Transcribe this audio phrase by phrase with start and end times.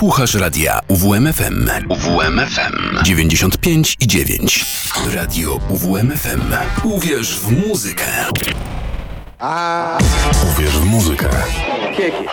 [0.00, 1.70] Słuchasz radia UWMFM.
[1.88, 4.66] UWMFM 95 i 9.
[5.14, 6.40] Radio UWMFM.
[6.84, 8.04] Uwierz w muzykę.
[9.38, 9.98] A...
[10.52, 11.28] Uwierz w muzykę.
[11.96, 12.24] Kieki.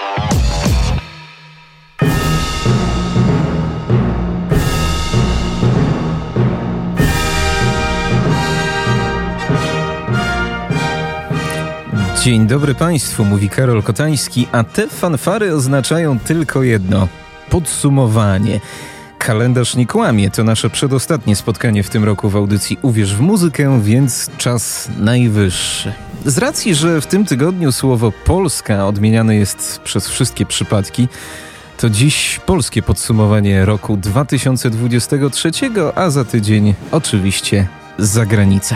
[12.23, 17.07] Dzień dobry Państwu, mówi Karol Kotański, a te fanfary oznaczają tylko jedno
[17.50, 18.59] podsumowanie.
[19.18, 23.82] Kalendarz nie kłamie, to nasze przedostatnie spotkanie w tym roku w audycji Uwierz w muzykę,
[23.82, 25.93] więc czas najwyższy.
[26.25, 31.07] Z racji, że w tym tygodniu słowo Polska odmieniane jest przez wszystkie przypadki,
[31.78, 35.52] to dziś polskie podsumowanie roku 2023,
[35.95, 37.67] a za tydzień oczywiście
[37.98, 38.75] zagranica.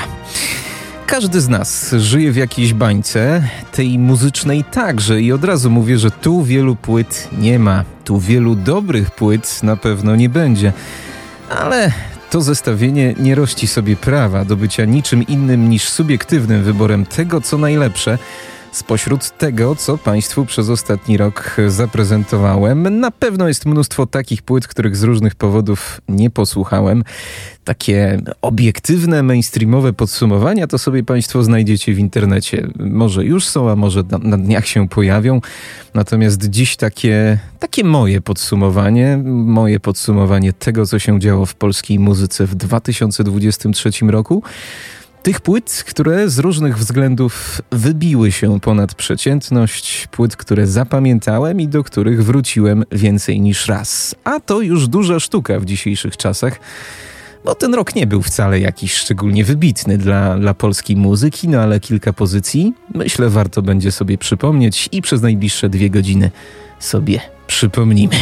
[1.11, 6.11] Każdy z nas żyje w jakiejś bańce, tej muzycznej także i od razu mówię, że
[6.11, 10.73] tu wielu płyt nie ma, tu wielu dobrych płyt na pewno nie będzie.
[11.59, 11.91] Ale
[12.29, 17.57] to zestawienie nie rości sobie prawa do bycia niczym innym niż subiektywnym wyborem tego, co
[17.57, 18.17] najlepsze–
[18.71, 24.95] Spośród tego, co Państwu przez ostatni rok zaprezentowałem, na pewno jest mnóstwo takich płyt, których
[24.95, 27.03] z różnych powodów nie posłuchałem.
[27.63, 32.67] Takie obiektywne, mainstreamowe podsumowania to sobie Państwo znajdziecie w internecie.
[32.79, 35.41] Może już są, a może na dniach się pojawią.
[35.93, 42.45] Natomiast dziś takie, takie moje podsumowanie, moje podsumowanie tego, co się działo w polskiej muzyce
[42.47, 44.43] w 2023 roku.
[45.23, 51.83] Tych płyt, które z różnych względów wybiły się ponad przeciętność, płyt, które zapamiętałem i do
[51.83, 54.15] których wróciłem więcej niż raz.
[54.23, 56.59] A to już duża sztuka w dzisiejszych czasach.
[57.45, 61.79] Bo ten rok nie był wcale jakiś szczególnie wybitny dla, dla polskiej muzyki, no ale
[61.79, 66.31] kilka pozycji myślę warto będzie sobie przypomnieć i przez najbliższe dwie godziny
[66.79, 68.15] sobie przypomnimy.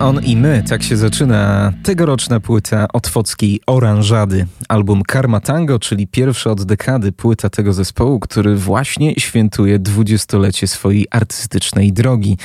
[0.00, 0.62] On i my.
[0.68, 4.46] Tak się zaczyna tegoroczna płyta Otwockiej Oranżady.
[4.72, 11.06] Album Karma Tango, czyli pierwsza od dekady płyta tego zespołu, który właśnie świętuje dwudziestolecie swojej
[11.10, 12.36] artystycznej drogi.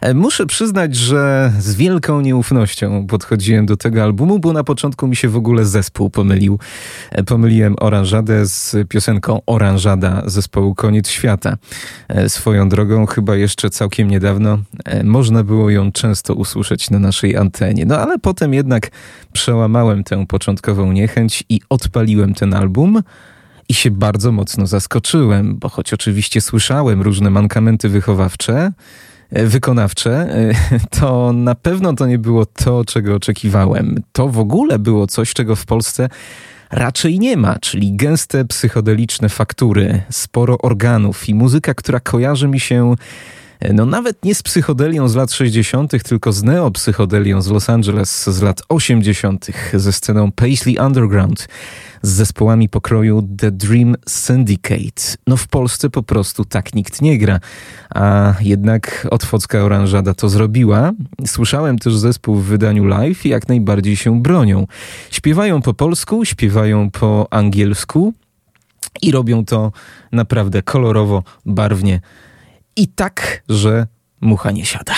[0.00, 5.16] E, muszę przyznać, że z wielką nieufnością podchodziłem do tego albumu, bo na początku mi
[5.16, 6.58] się w ogóle zespół pomylił.
[7.10, 11.56] E, pomyliłem Oranżadę z piosenką Oranżada zespołu Koniec Świata.
[12.08, 14.58] E, swoją drogą, chyba jeszcze całkiem niedawno
[15.04, 17.86] można było ją często usłyszeć na naszej antenie.
[17.86, 18.90] No ale potem jednak
[19.32, 23.02] przełamałem tę początkową niechęć i odpaliłem ten album.
[23.68, 28.72] I się bardzo mocno zaskoczyłem, bo choć oczywiście słyszałem różne mankamenty wychowawcze,
[29.30, 30.52] e, wykonawcze, e,
[31.00, 34.02] to na pewno to nie było to, czego oczekiwałem.
[34.12, 36.08] To w ogóle było coś, czego w Polsce
[36.70, 42.94] raczej nie ma, czyli gęste psychodeliczne faktury, sporo organów i muzyka, która kojarzy mi się
[43.74, 48.42] no nawet nie z psychodelią z lat 60., tylko z neopsychodelią z Los Angeles z
[48.42, 51.48] lat 80., ze sceną Paisley Underground,
[52.02, 55.02] z zespołami pokroju The Dream Syndicate.
[55.26, 57.40] No w Polsce po prostu tak nikt nie gra,
[57.94, 60.92] a jednak Otwocka Oranżada to zrobiła.
[61.26, 64.66] Słyszałem też zespół w wydaniu live i jak najbardziej się bronią.
[65.10, 68.12] Śpiewają po polsku, śpiewają po angielsku
[69.02, 69.72] i robią to
[70.12, 72.00] naprawdę kolorowo, barwnie
[72.76, 73.86] i tak, że
[74.20, 74.94] mucha nie siada.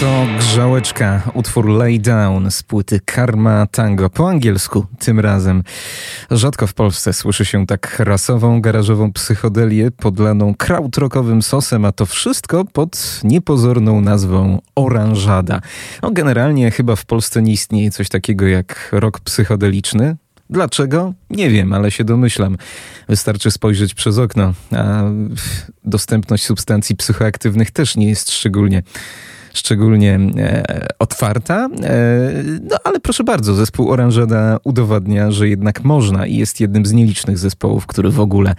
[0.00, 5.62] To grzałeczka, utwór Lay Down z płyty Karma Tango, po angielsku tym razem.
[6.30, 12.64] Rzadko w Polsce słyszy się tak rasową, garażową psychodelię podlaną krautrockowym sosem, a to wszystko
[12.64, 15.60] pod niepozorną nazwą oranżada.
[16.02, 20.16] No generalnie chyba w Polsce nie istnieje coś takiego jak rok psychodeliczny,
[20.50, 21.14] Dlaczego?
[21.30, 22.56] Nie wiem, ale się domyślam.
[23.08, 25.02] Wystarczy spojrzeć przez okno, a
[25.84, 28.82] dostępność substancji psychoaktywnych też nie jest szczególnie
[29.54, 31.68] szczególnie e, otwarta.
[31.82, 31.98] E,
[32.62, 37.38] no ale proszę bardzo, zespół Oranżada udowadnia, że jednak można i jest jednym z nielicznych
[37.38, 38.54] zespołów, który w ogóle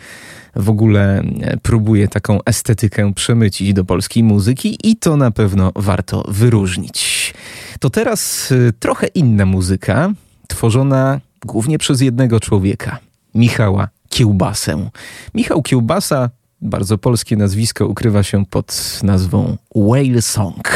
[0.55, 6.23] w ogóle e, próbuje taką estetykę przemycić do polskiej muzyki i to na pewno warto
[6.27, 7.33] wyróżnić.
[7.79, 10.13] To teraz trochę inna muzyka,
[10.47, 12.99] tworzona głównie przez jednego człowieka,
[13.35, 14.89] Michała Kiełbasę.
[15.35, 16.29] Michał Kiełbasa
[16.61, 20.69] bardzo polskie nazwisko ukrywa się pod nazwą Whale Song.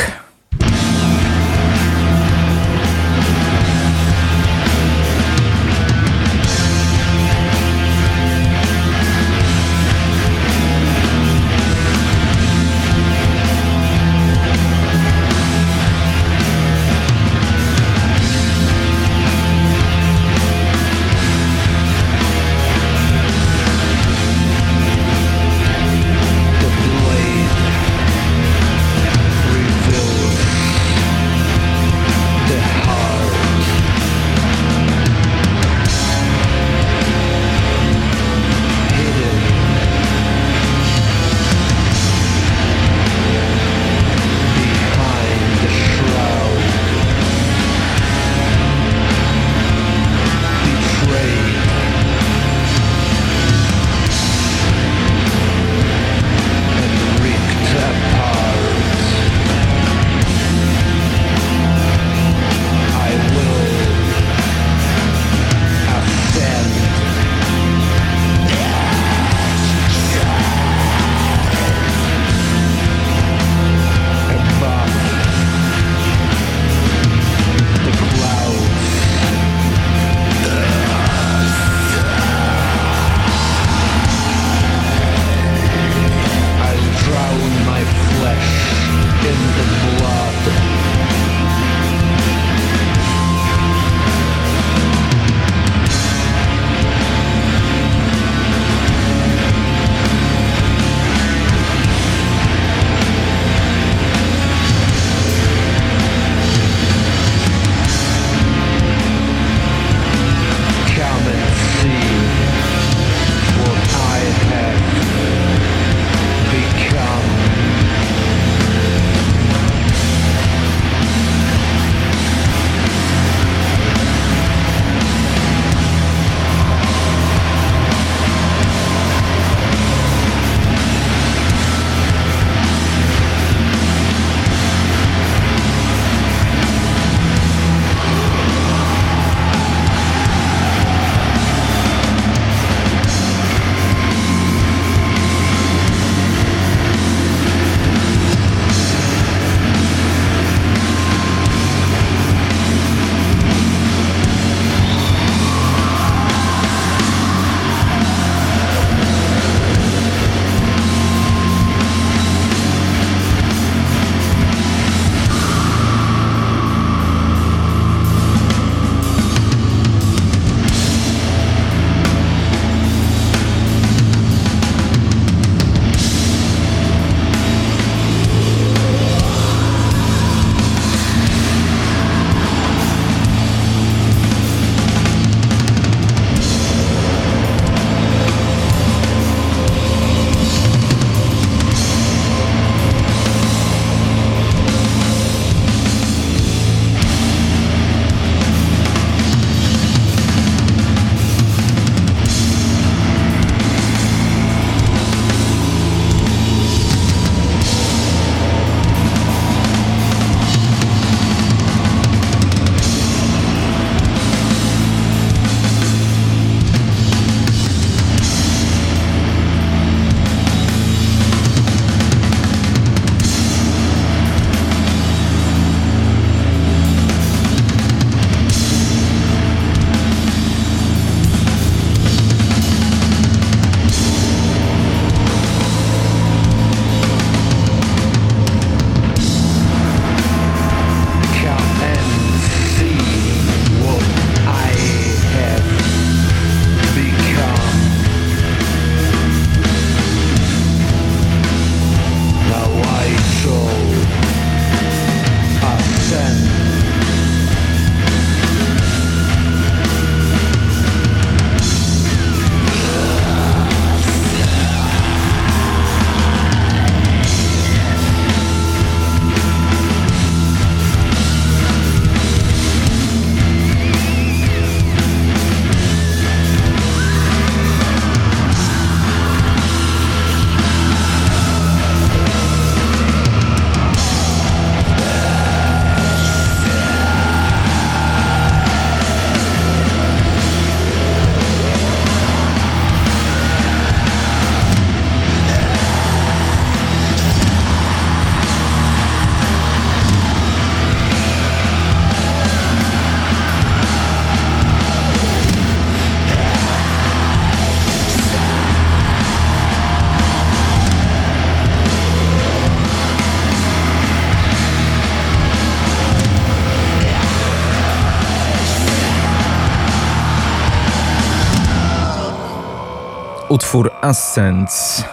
[323.76, 325.04] Utwór Ascents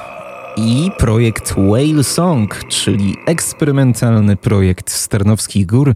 [0.57, 5.95] i projekt Whale Song, czyli eksperymentalny projekt Starnowskich Gór,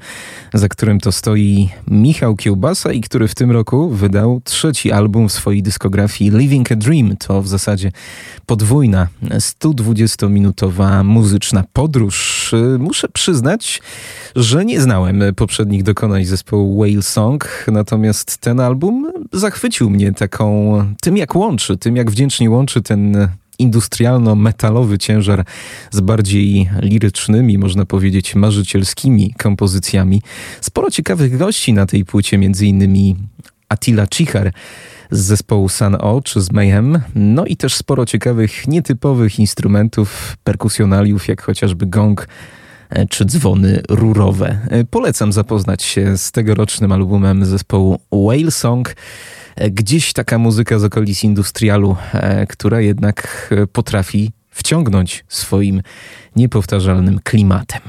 [0.55, 5.33] za którym to stoi Michał Kiełbasa i który w tym roku wydał trzeci album w
[5.33, 7.17] swojej dyskografii Living a Dream.
[7.17, 7.93] To w zasadzie
[8.47, 12.55] podwójna, 120-minutowa muzyczna podróż.
[12.79, 13.83] Muszę przyznać,
[14.37, 21.17] że nie znałem poprzednich dokonań zespołu Whale Song, natomiast ten album zachwycił mnie taką, tym
[21.17, 25.45] jak łączy, tym jak wdzięcznie łączy ten industrialno-metalowy ciężar
[25.91, 30.23] z bardziej lirycznymi, można powiedzieć marzycielskimi kompozycjami.
[30.61, 33.17] Sporo ciekawych gości na tej płycie, między innymi
[33.69, 34.53] Attila Cichar
[35.11, 41.29] z zespołu Sun O czy z Mayhem, no i też sporo ciekawych, nietypowych instrumentów, perkusjonaliów,
[41.29, 42.29] jak chociażby gong
[43.11, 44.59] czy dzwony rurowe.
[44.71, 48.97] E, polecam zapoznać się z tegorocznym albumem zespołu Whale Song.
[49.71, 55.83] Gdzieś taka muzyka z okolic industrialu, e, która jednak e, potrafi wciągnąć swoim
[56.37, 57.81] niepowtarzalnym klimatem.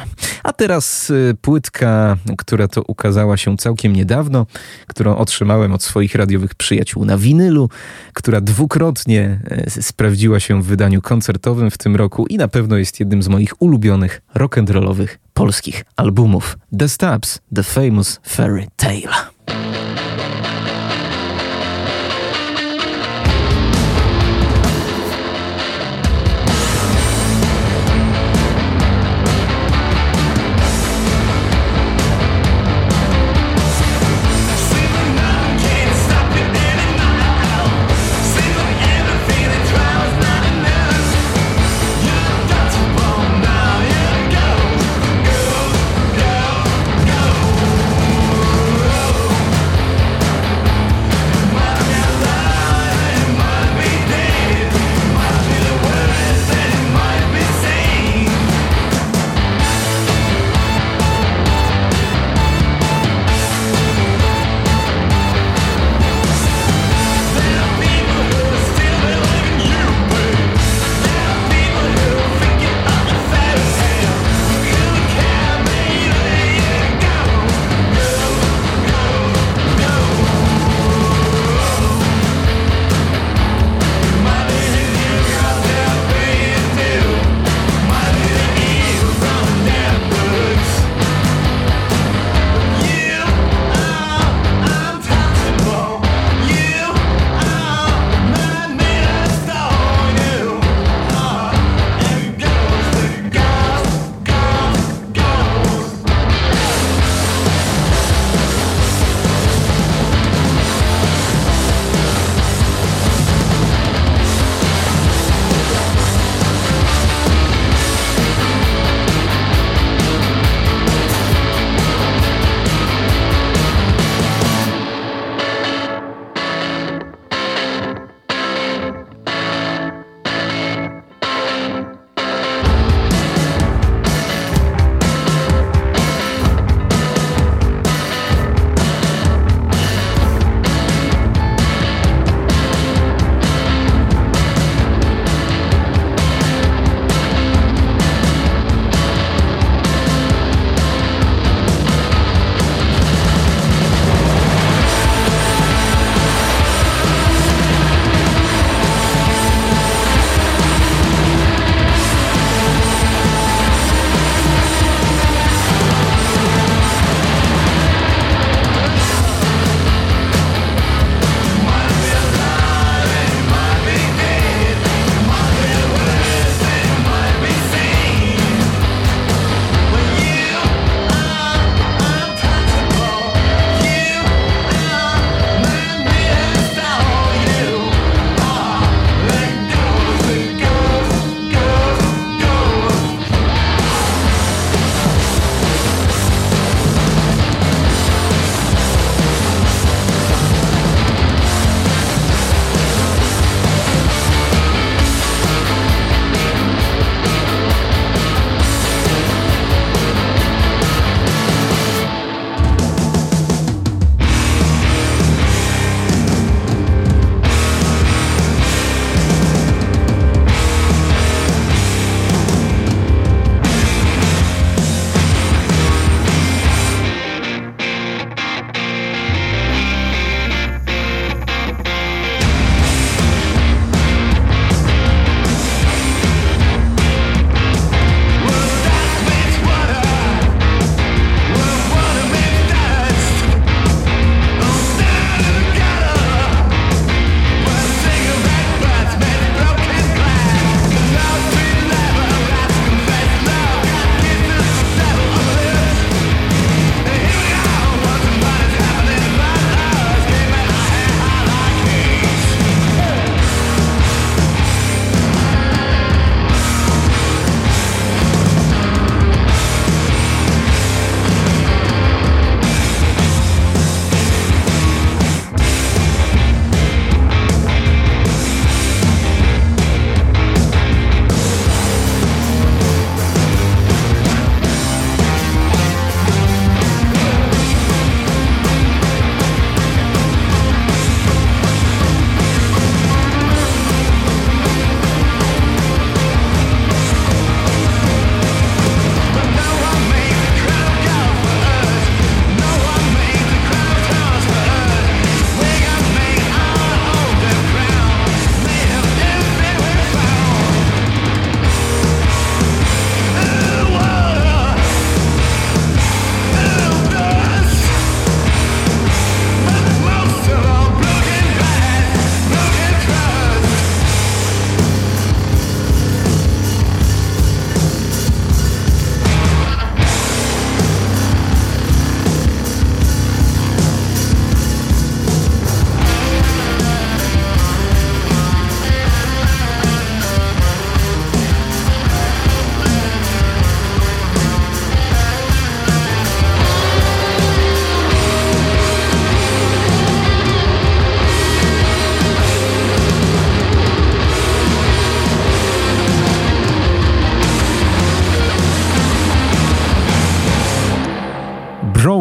[0.44, 4.46] A teraz e, płytka, która to ukazała się całkiem niedawno,
[4.88, 7.70] którą otrzymałem od swoich radiowych przyjaciół na winylu,
[8.14, 13.24] która dwukrotnie sprawdziła się w wydaniu koncertowym w tym roku i na pewno jest jednym
[13.24, 16.58] z moich ulubionych rock'n'rollowych polskich albumów.
[16.80, 19.37] The Stabs, The Famous Fairy Tale.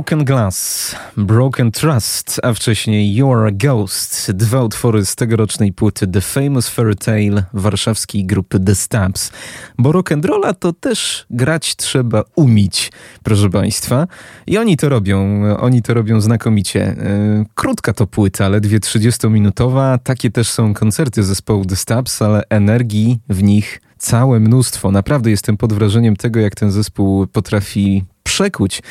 [0.07, 4.33] Broken Glass, Broken Trust, a wcześniej You're a Ghost.
[4.33, 9.33] Dwa utwory z tegorocznej płyty The Famous Fairy Tale warszawskiej grupy The Stabs.
[9.79, 12.93] Bo rock'n'rolla to też grać trzeba umieć,
[13.23, 14.07] proszę Państwa.
[14.47, 16.83] I oni to robią, oni to robią znakomicie.
[16.83, 19.99] E, krótka to płyta, ledwie 30-minutowa.
[19.99, 24.91] Takie też są koncerty zespołu The Stabs, ale energii w nich całe mnóstwo.
[24.91, 28.05] Naprawdę jestem pod wrażeniem tego, jak ten zespół potrafi
[28.37, 28.83] przekuć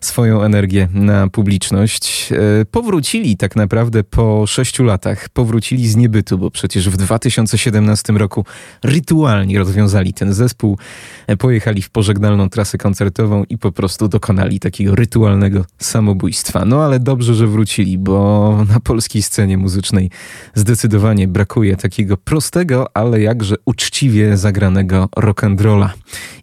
[0.00, 2.32] swoją energię na publiczność.
[2.32, 5.28] E, powrócili tak naprawdę po sześciu latach.
[5.28, 8.44] Powrócili z niebytu, bo przecież w 2017 roku
[8.84, 10.78] rytualnie rozwiązali ten zespół.
[11.26, 16.64] E, pojechali w pożegnalną trasę koncertową i po prostu dokonali takiego rytualnego samobójstwa.
[16.64, 20.10] No ale dobrze, że wrócili, bo na polskiej scenie muzycznej
[20.54, 25.88] zdecydowanie brakuje takiego prostego, ale jakże uczciwie zagranego rock'n'rolla.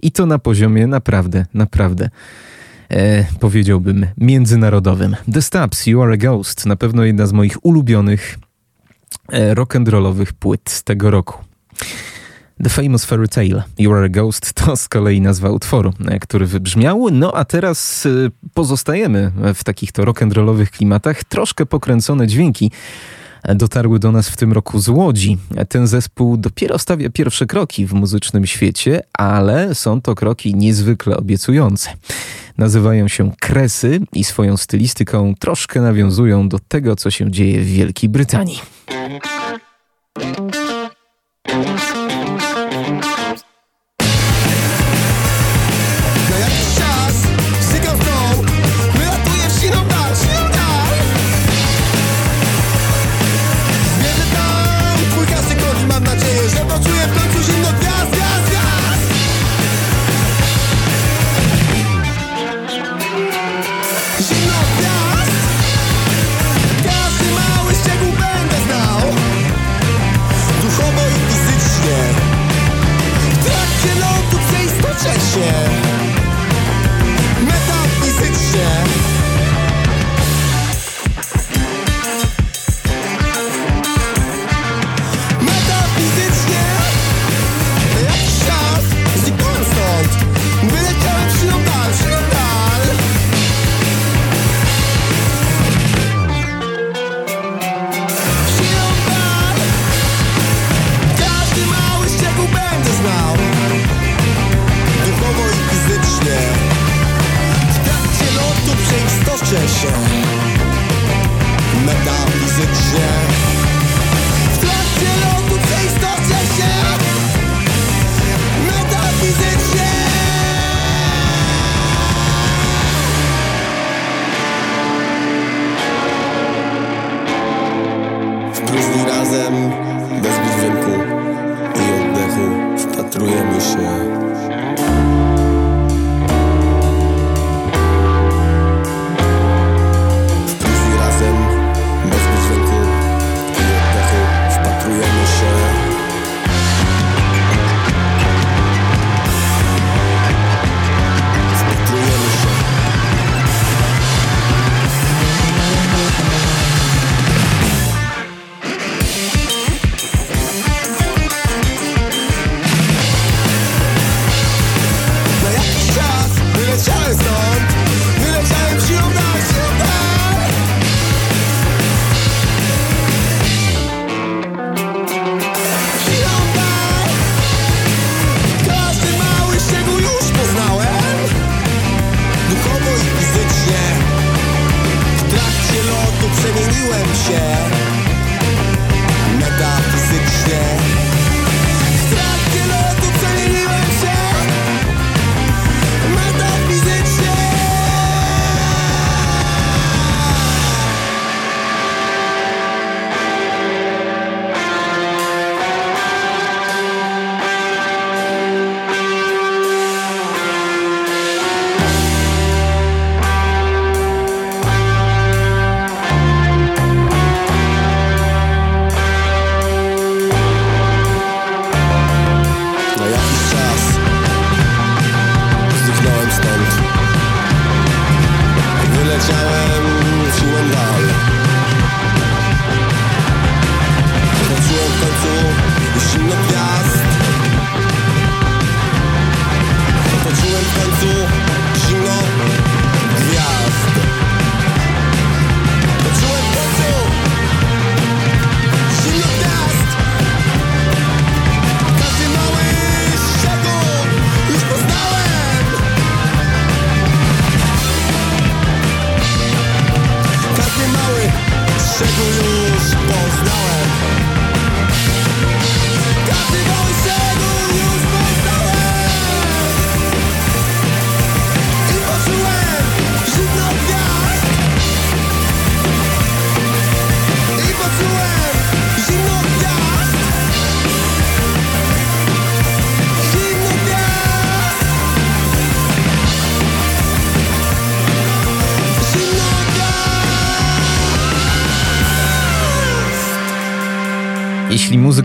[0.02, 2.10] I to na poziomie naprawdę, naprawdę
[2.93, 5.15] e, powiedziałbym, międzynarodowym.
[5.34, 8.38] The Stabs, You Are a Ghost, na pewno jedna z moich ulubionych
[9.32, 11.43] e, rock'n'rollowych płyt tego roku.
[12.63, 16.45] The Famous Fairy Tale, You Are a Ghost to z kolei nazwa utworu, e, który
[16.45, 17.08] wybrzmiał.
[17.12, 18.10] No a teraz e,
[18.53, 21.23] pozostajemy w takich to rock'n'rollowych klimatach.
[21.23, 22.71] Troszkę pokręcone dźwięki
[23.56, 25.38] dotarły do nas w tym roku z Łodzi.
[25.69, 31.89] Ten zespół dopiero stawia pierwsze kroki w muzycznym świecie, ale są to kroki niezwykle obiecujące.
[32.58, 38.10] Nazywają się Kresy i swoją stylistyką troszkę nawiązują do tego, co się dzieje w Wielkiej
[38.10, 38.60] Brytanii.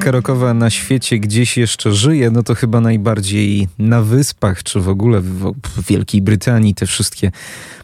[0.08, 4.88] Muzyka rockowa na świecie gdzieś jeszcze żyje, no to chyba najbardziej na wyspach, czy w
[4.88, 5.54] ogóle w,
[5.88, 7.32] Wielkiej Brytanii te wszystkie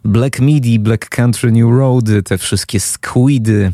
[0.05, 3.73] Black Midi, Black Country New Road, te wszystkie Squidy,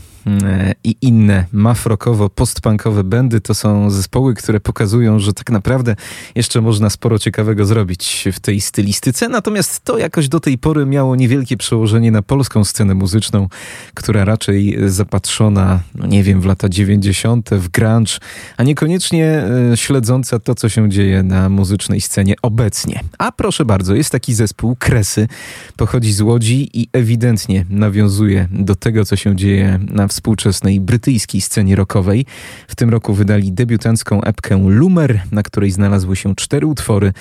[0.85, 5.96] i inne mafrokowo-postpunkowe bendy to są zespoły, które pokazują, że tak naprawdę
[6.35, 9.28] jeszcze można sporo ciekawego zrobić w tej stylistyce.
[9.28, 13.48] Natomiast to jakoś do tej pory miało niewielkie przełożenie na polską scenę muzyczną,
[13.94, 18.18] która raczej zapatrzona, no nie wiem, w lata 90., w grunge,
[18.56, 23.00] a niekoniecznie e, śledząca to, co się dzieje na muzycznej scenie obecnie.
[23.18, 25.28] A proszę bardzo, jest taki zespół Kresy,
[25.76, 31.76] pochodzi z Łodzi i ewidentnie nawiązuje do tego, co się dzieje na współczesnej brytyjskiej scenie
[31.76, 32.26] rockowej.
[32.68, 37.12] W tym roku wydali debiutancką epkę Lumer, na której znalazły się cztery utwory.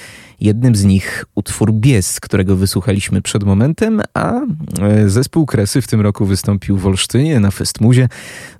[0.41, 4.34] Jednym z nich utwór Bies, którego wysłuchaliśmy przed momentem, a
[4.82, 8.10] e, zespół Kresy w tym roku wystąpił w Olsztynie na Festmuzie,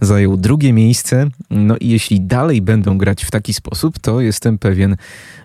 [0.02, 1.28] zajął drugie miejsce.
[1.50, 4.96] No i jeśli dalej będą grać w taki sposób, to jestem pewien,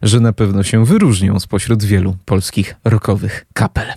[0.02, 3.88] że na pewno się wyróżnią spośród wielu polskich rockowych kapel.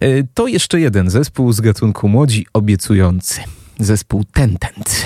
[0.00, 3.40] E, to jeszcze jeden zespół z gatunku młodzi obiecujący
[3.78, 5.04] zespół Tentent.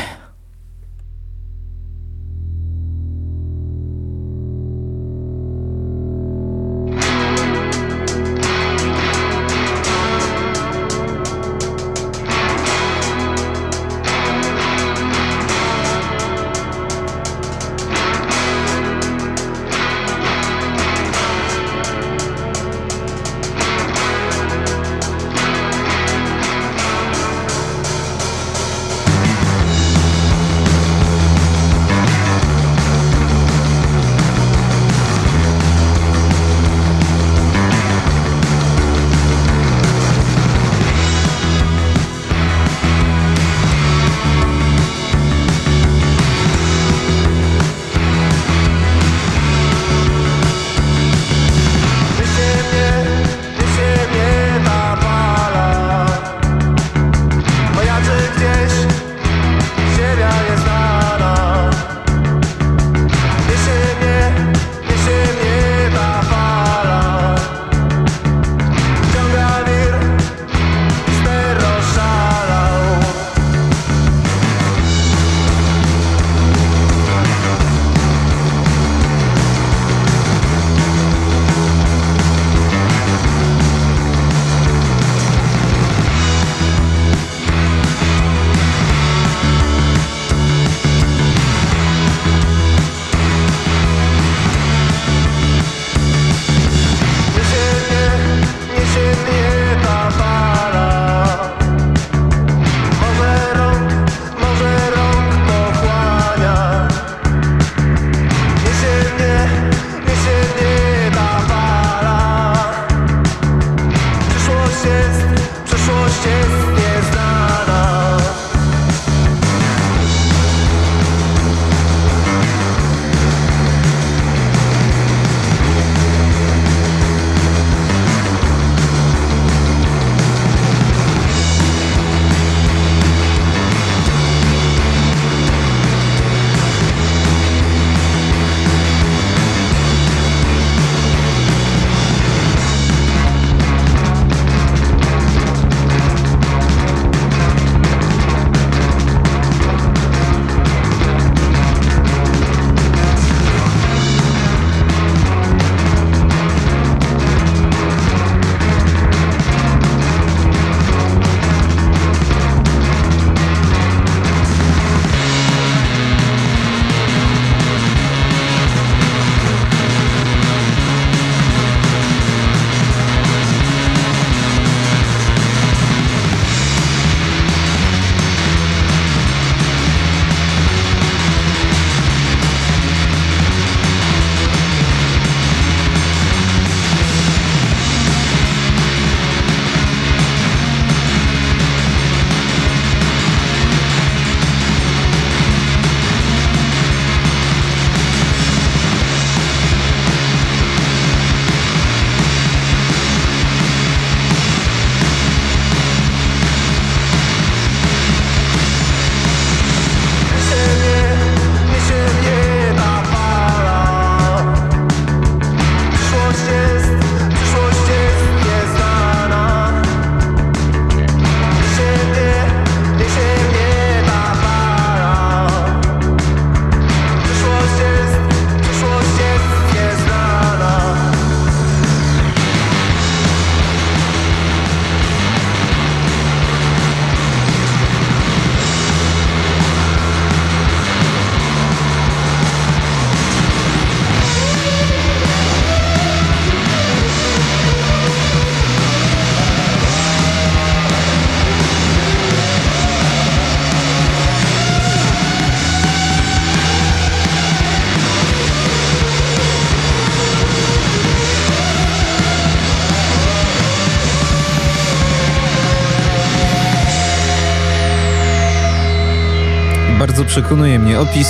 [270.32, 271.28] Przekonuje mnie opis,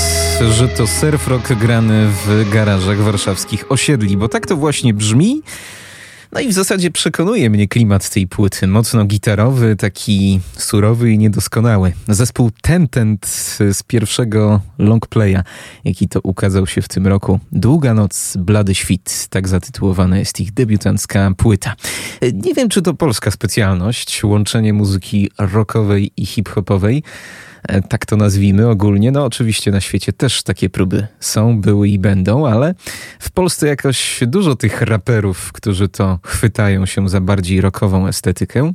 [0.51, 5.43] że to surf rock grany w garażach warszawskich osiedli, bo tak to właśnie brzmi.
[6.33, 8.67] No i w zasadzie przekonuje mnie klimat tej płyty.
[8.67, 11.93] Mocno gitarowy, taki surowy i niedoskonały.
[12.09, 13.27] Zespół Tentent
[13.73, 15.43] z pierwszego longplaya,
[15.85, 17.41] jaki to ukazał się w tym roku.
[17.53, 19.27] Długa noc, blady świt.
[19.31, 21.75] Tak zatytułowana jest ich debiutancka płyta.
[22.33, 27.03] Nie wiem, czy to polska specjalność, łączenie muzyki rockowej i hip-hopowej.
[27.69, 29.13] E, tak to nazwijmy ogólnie.
[29.13, 32.75] No oczywiście na świecie też takie próby są, były i będą, ale
[33.19, 38.73] w Polsce jakoś dużo tych raperów, którzy to chwytają się za bardziej rockową estetykę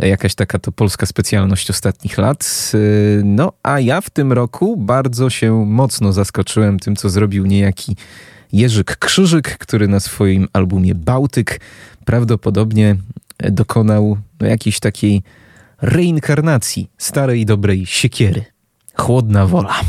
[0.00, 2.72] e, jakaś taka to polska specjalność ostatnich lat.
[2.74, 2.78] E,
[3.24, 7.96] no a ja w tym roku bardzo się mocno zaskoczyłem tym, co zrobił niejaki
[8.52, 11.60] Jerzyk Krzyżyk, który na swoim albumie Bałtyk
[12.04, 12.96] prawdopodobnie
[13.50, 15.22] dokonał jakiejś takiej
[15.82, 18.44] reinkarnacji starej dobrej siekiery.
[18.96, 19.80] Chłodna wola.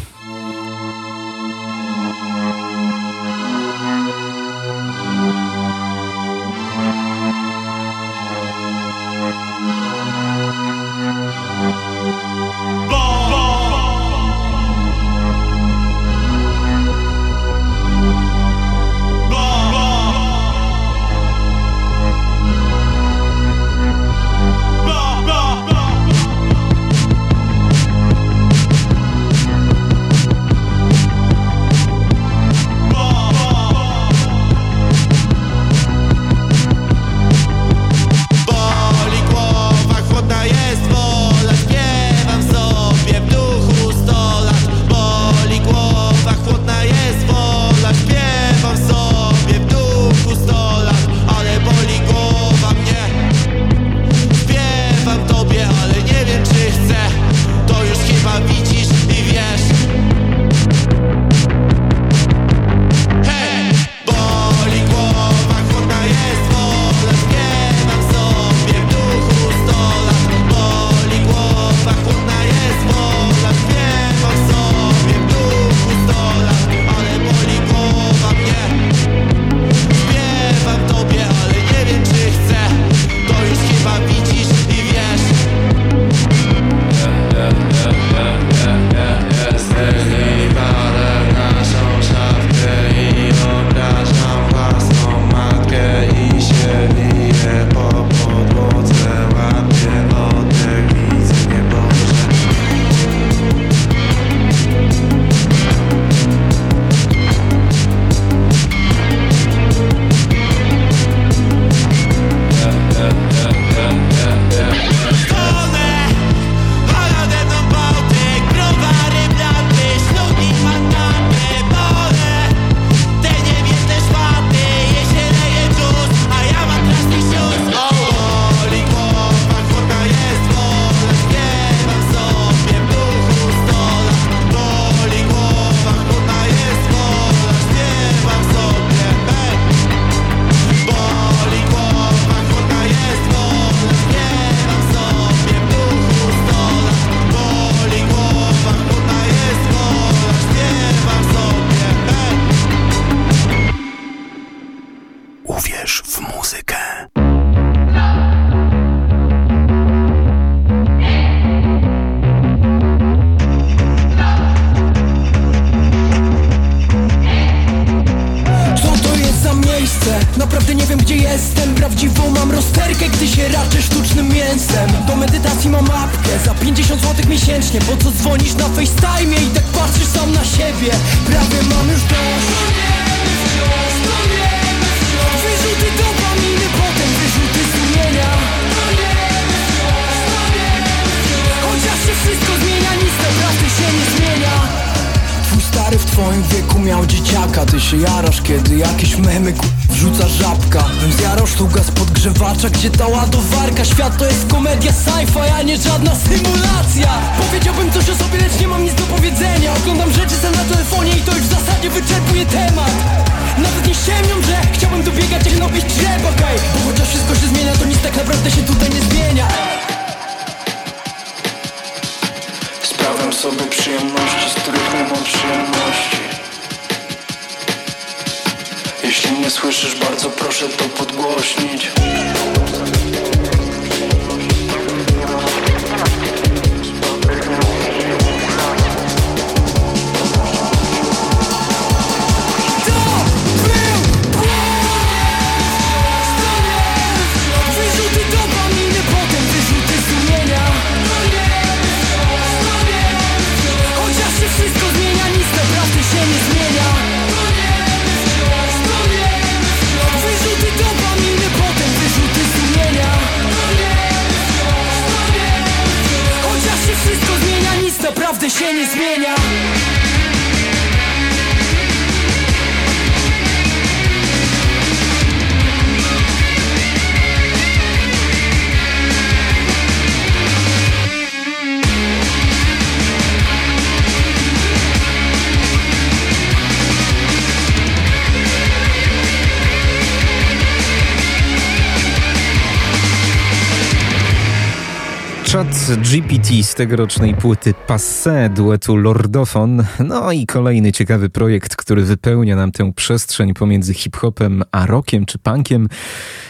[296.82, 299.84] Tegorocznej płyty Passé duetu Lordofon.
[300.00, 305.38] No i kolejny ciekawy projekt, który wypełnia nam tę przestrzeń pomiędzy hip-hopem a rockiem czy
[305.38, 305.88] punkiem.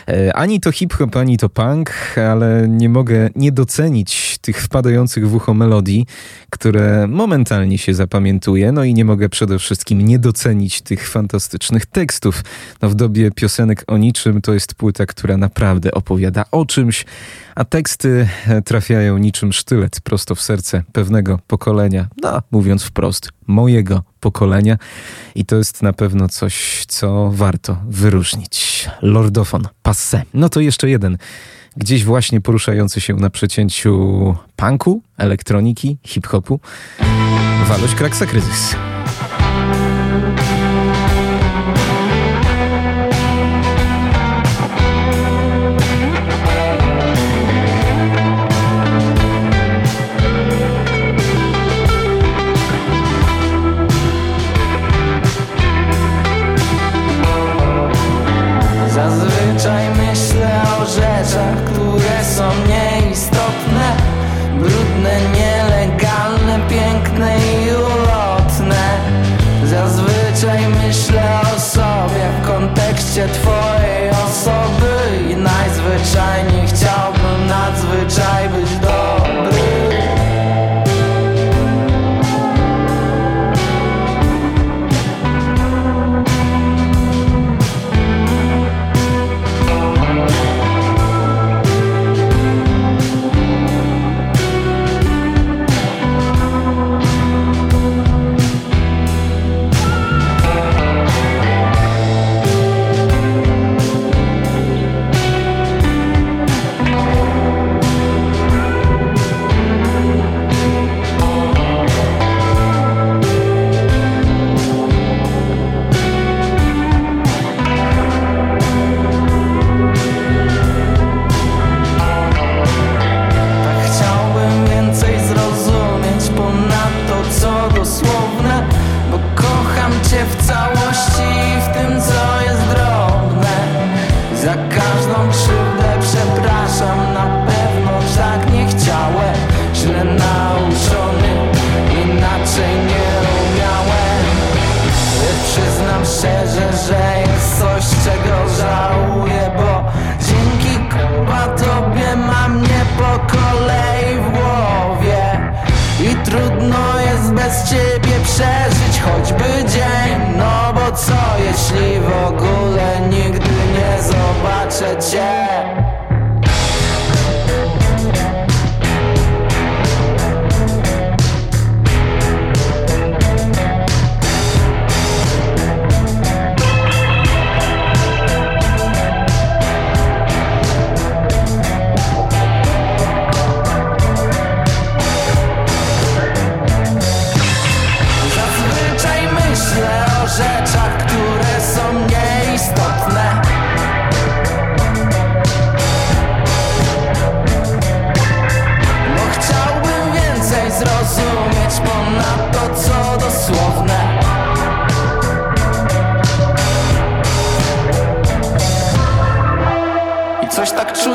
[0.08, 1.94] E, ani to hip-hop, ani to punk,
[2.32, 6.06] ale nie mogę nie docenić tych wpadających w ucho melodii,
[6.50, 8.72] które momentalnie się zapamiętuje.
[8.72, 12.44] No i nie mogę przede wszystkim nie docenić tych fantastycznych tekstów.
[12.82, 17.06] No w dobie piosenek o niczym to jest płyta, która naprawdę opowiada o czymś,
[17.56, 24.11] a teksty e, trafiają niczym sztylet prosto w serce pewnego pokolenia, no mówiąc wprost, mojego
[24.22, 24.78] pokolenia.
[25.36, 28.90] I to jest na pewno coś, co warto wyróżnić.
[29.02, 30.24] Lordofon, passe.
[30.34, 31.18] No to jeszcze jeden,
[31.78, 36.60] gdzieś właśnie poruszający się na przecięciu punku, elektroniki, hip-hopu.
[37.68, 38.76] Waloś Kraksa Kryzys.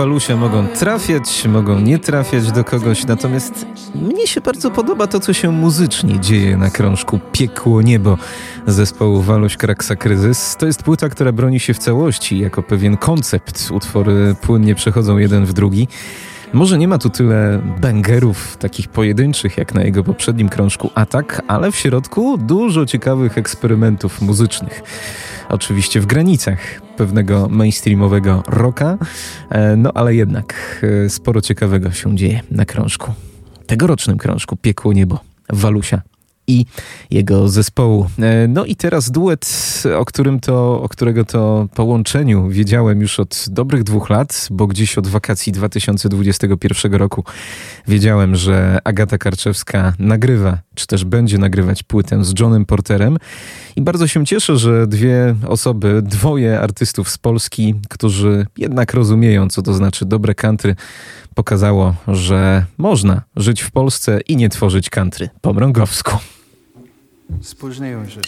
[0.00, 5.32] Walusia mogą trafiać, mogą nie trafiać do kogoś, natomiast mnie się bardzo podoba to, co
[5.32, 8.18] się muzycznie dzieje na krążku Piekło Niebo
[8.66, 10.56] zespołu Waluś Kraksa Kryzys.
[10.56, 13.70] To jest płyta, która broni się w całości jako pewien koncept.
[13.70, 15.88] Utwory płynnie przechodzą jeden w drugi.
[16.52, 21.72] Może nie ma tu tyle bangerów takich pojedynczych jak na jego poprzednim krążku Atak, ale
[21.72, 24.82] w środku dużo ciekawych eksperymentów muzycznych.
[25.50, 26.58] Oczywiście w granicach
[26.96, 28.98] pewnego mainstreamowego rocka,
[29.50, 33.12] e, no ale jednak e, sporo ciekawego się dzieje na krążku.
[33.66, 36.02] Tegorocznym krążku Piekło Niebo Walusia
[36.50, 36.66] i
[37.10, 38.10] jego zespołu.
[38.18, 43.44] E, no i teraz duet, o, którym to, o którego to połączeniu wiedziałem już od
[43.48, 47.24] dobrych dwóch lat, bo gdzieś od wakacji 2021 roku
[47.88, 53.18] wiedziałem, że Agata Karczewska nagrywa, czy też będzie nagrywać płytę z Johnem Porterem
[53.76, 59.62] i bardzo się cieszę, że dwie osoby, dwoje artystów z Polski, którzy jednak rozumieją, co
[59.62, 60.76] to znaczy dobre country,
[61.34, 66.18] pokazało, że można żyć w Polsce i nie tworzyć country po mrągowsku.
[67.42, 68.20] Spóźniłem się.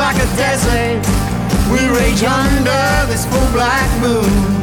[0.00, 1.06] like a desert.
[1.70, 4.59] We rage under this full black moon.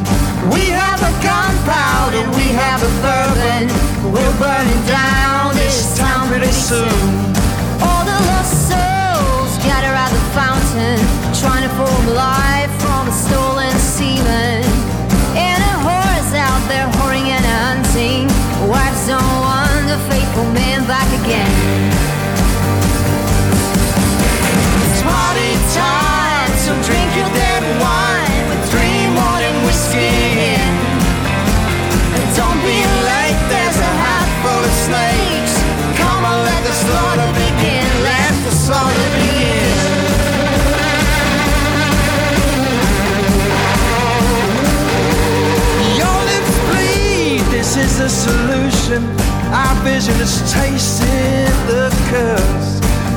[1.68, 3.68] We have a gunpowder, we have a bourbon.
[4.08, 6.88] We're burning down this town pretty soon.
[7.84, 10.96] All the lost souls gather at the fountain,
[11.36, 14.64] trying to form life from a stolen semen.
[15.36, 18.32] And a whores out there whoring and hunting.
[18.64, 21.17] Wives don't want the faithful man back
[48.28, 49.02] solution.
[49.52, 52.70] Our vision is tasting the curse.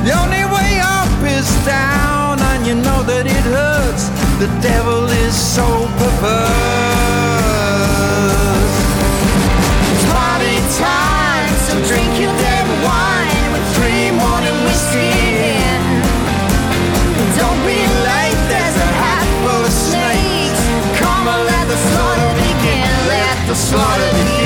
[0.06, 4.04] The only way up is down, and you know that it hurts.
[4.42, 5.66] The devil is so
[5.98, 7.22] perverse
[10.12, 15.12] Party time, so drink your dead wine with three morning whiskey
[15.62, 15.80] in.
[17.38, 20.62] Don't be late, there's a hat full of snakes.
[21.00, 24.41] Come on, let the slaughter begin, let the slaughter begin.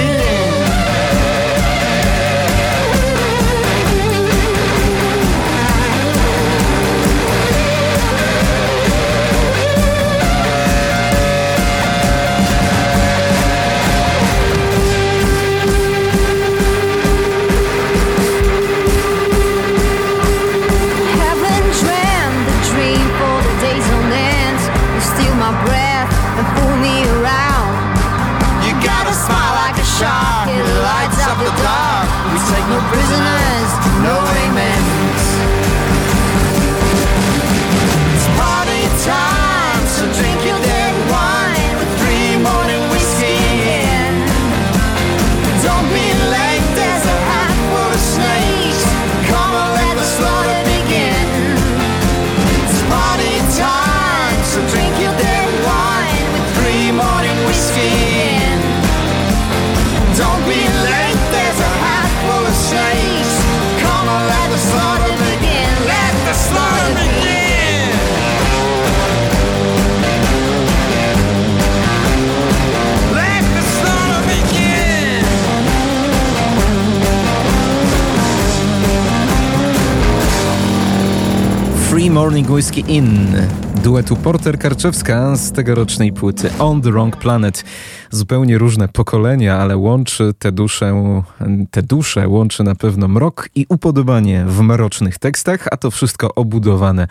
[82.17, 83.37] Morning Whiskey Inn
[83.85, 87.65] duetu Porter Karczewska z tegorocznej płyty On the Wrong Planet.
[88.11, 91.23] Zupełnie różne pokolenia, ale łączy te dusze,
[91.71, 97.09] te dusze łączy na pewno mrok i upodobanie w mrocznych tekstach, a to wszystko obudowane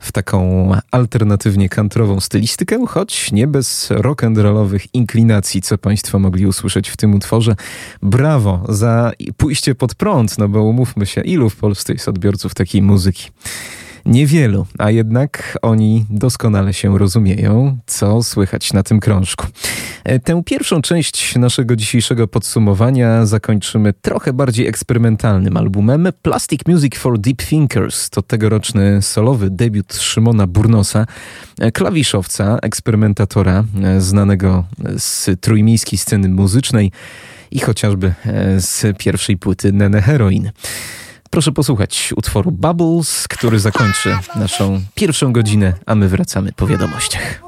[0.00, 6.96] w taką alternatywnie kantrową stylistykę, choć nie bez rock'n'rollowych inklinacji, co Państwo mogli usłyszeć w
[6.96, 7.56] tym utworze.
[8.02, 12.82] Brawo za pójście pod prąd, no bo umówmy się, ilu w Polsce jest odbiorców takiej
[12.82, 13.30] muzyki.
[14.06, 19.46] Niewielu, a jednak oni doskonale się rozumieją, co słychać na tym krążku.
[20.04, 27.18] E, tę pierwszą część naszego dzisiejszego podsumowania zakończymy trochę bardziej eksperymentalnym albumem Plastic Music for
[27.18, 28.10] Deep Thinkers.
[28.10, 31.06] To tegoroczny solowy debiut Szymona Burnosa,
[31.60, 34.64] e, klawiszowca, eksperymentatora e, znanego
[34.98, 36.92] z trójmiejskiej sceny muzycznej
[37.50, 38.14] i chociażby
[38.58, 40.50] z pierwszej płyty Nene Heroin.
[41.32, 47.42] Proszę posłuchać utworu Bubbles, który zakończy naszą pierwszą godzinę, a my wracamy po wiadomościach.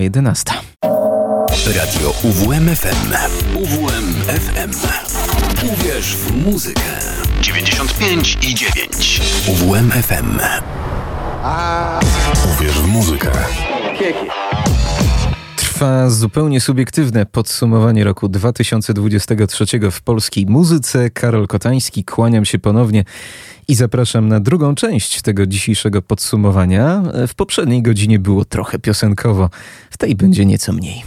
[0.00, 0.52] Minęła 11.
[1.76, 3.14] Radio UWMFM.
[3.54, 4.70] UWMFM.
[5.72, 6.82] Uwierz w muzykę.
[7.40, 9.20] 95 i 9.
[9.48, 10.40] UWMFM.
[12.54, 13.30] Uwierz w muzykę.
[15.80, 21.10] Trwa zupełnie subiektywne podsumowanie roku 2023 w polskiej muzyce.
[21.10, 23.04] Karol Kotański, kłaniam się ponownie
[23.68, 27.02] i zapraszam na drugą część tego dzisiejszego podsumowania.
[27.28, 29.50] W poprzedniej godzinie było trochę piosenkowo,
[29.90, 31.02] w tej będzie nieco mniej.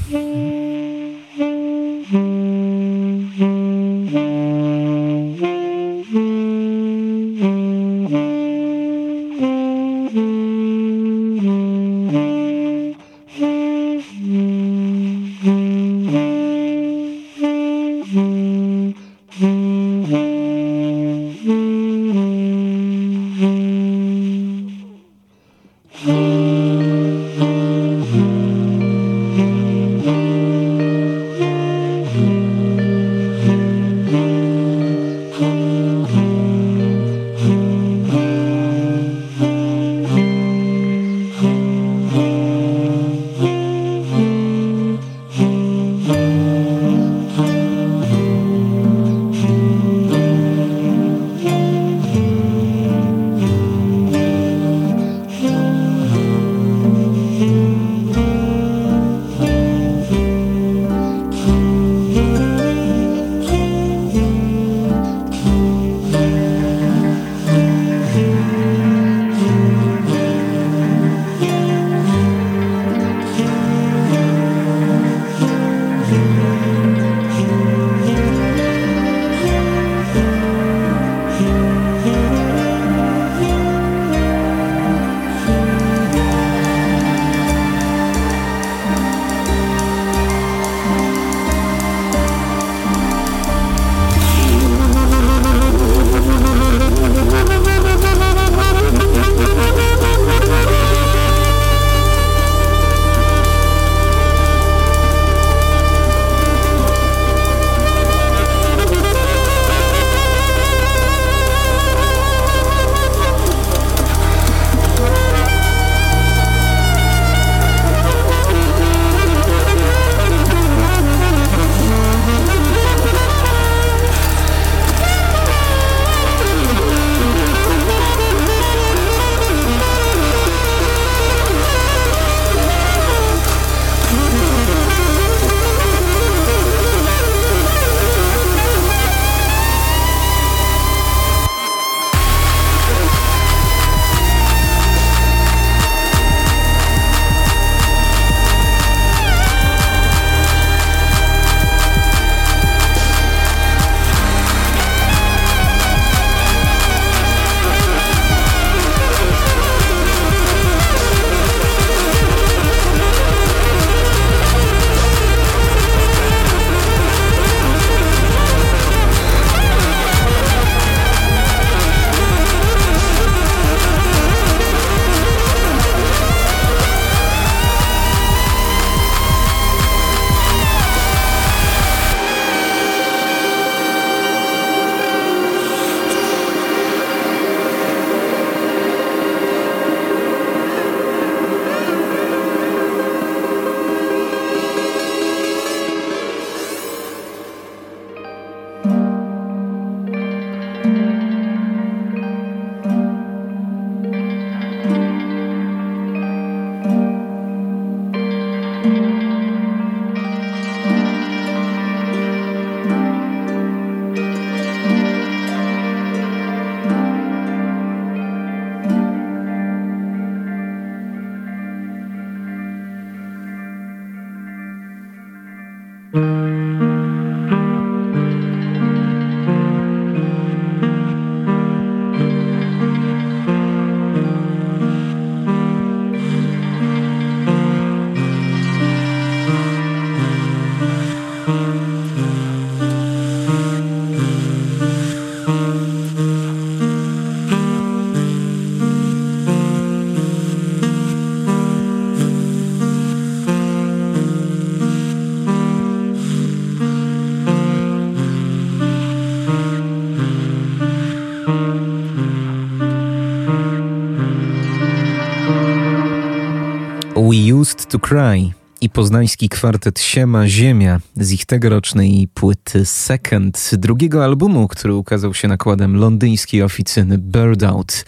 [268.13, 268.51] Cry
[268.81, 275.47] i poznański kwartet Siema Ziemia z ich tegorocznej płyty Second, drugiego albumu, który ukazał się
[275.47, 278.05] nakładem londyńskiej oficyny Bird Out.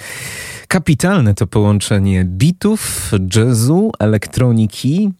[0.68, 5.12] Kapitalne to połączenie bitów, jazzu, elektroniki,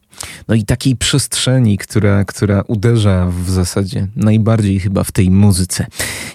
[0.48, 5.86] no i takiej przestrzeni, która, która uderza w zasadzie najbardziej chyba w tej muzyce.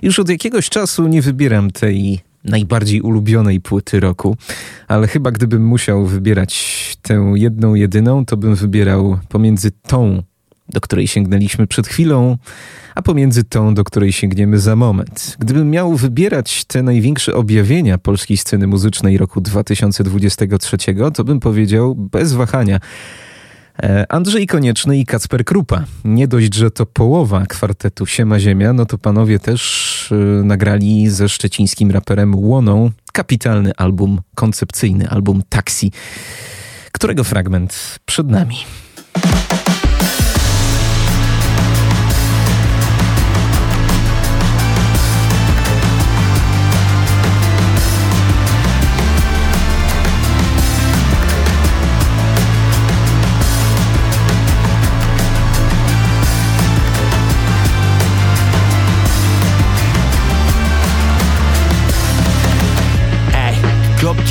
[0.02, 4.37] Już od jakiegoś czasu nie wybieram tej najbardziej ulubionej płyty roku,
[4.87, 10.23] ale chyba gdybym musiał wybierać tę jedną, jedyną, to bym wybierał pomiędzy tą,
[10.69, 12.37] do której sięgnęliśmy przed chwilą,
[12.95, 15.35] a pomiędzy tą, do której sięgniemy za moment.
[15.39, 20.77] Gdybym miał wybierać te największe objawienia polskiej sceny muzycznej roku 2023,
[21.13, 22.79] to bym powiedział bez wahania
[24.09, 25.84] Andrzej Konieczny i Kacper Krupa.
[26.05, 31.30] Nie dość, że to połowa kwartetu Siema Ziemia, no to panowie też yy, nagrali ze
[31.30, 35.91] szczecińskim raperem Łoną kapitalny album koncepcyjny, album Taxi,
[36.91, 38.57] którego fragment przed nami.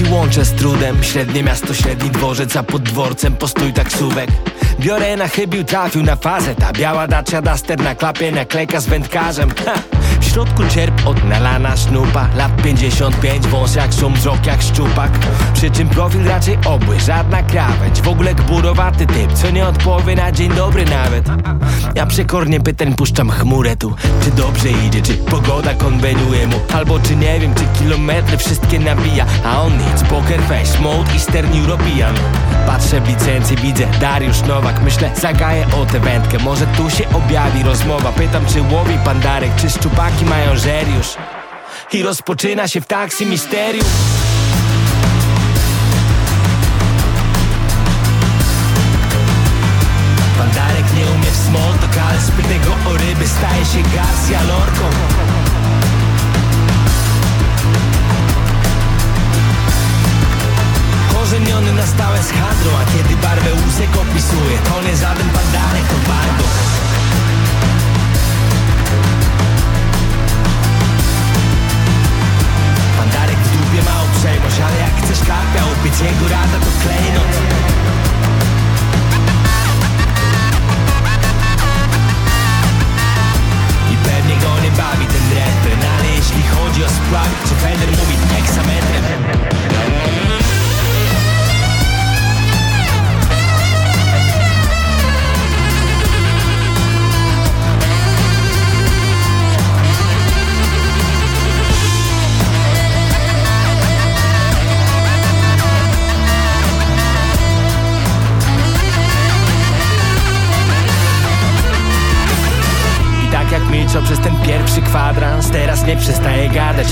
[0.08, 1.02] Łączę z trudem.
[1.02, 4.30] Średnie miasto, średni dworzec, a pod dworcem postój taksówek.
[4.80, 6.54] Biorę na chybił, trafił na fazę.
[6.54, 9.50] Ta biała Dacia Duster na klapie naklejka z wędkarzem.
[9.66, 9.72] Ha.
[10.20, 12.28] W środku cierp od nalana sznupa.
[12.36, 15.10] Lat 55, wąs jak szum, wzrok jak szczupak.
[15.54, 18.00] Przy czym profil raczej obły, żadna krawędź.
[18.00, 21.28] W ogóle gburowaty typ, co nie odpowie na dzień dobry nawet.
[21.94, 23.94] Ja przekornie pytań puszczam chmurę tu.
[24.24, 26.56] Czy dobrze idzie, czy pogoda konweniuje mu?
[26.74, 31.58] Albo czy nie wiem, czy kilometry wszystkie nabija A on nic, poker face, mode Eastern
[31.60, 32.14] European
[32.66, 34.82] Patrzę w licencję, widzę Dariusz Nowak.
[34.82, 36.38] Myślę, zagaję o tę wędkę.
[36.38, 38.12] Może tu się objawi rozmowa.
[38.12, 41.14] Pytam, czy łowi pandarek, czy szczupaki mają żeriusz?
[41.92, 43.86] I rozpoczyna się w taksi misterium.
[50.38, 53.28] Pandarek nie umie w small talk, ale spytego o ryby.
[53.28, 55.39] Staje się Garcia Lorką
[64.30, 65.84] łusek opisuje To nie żaden pandarek,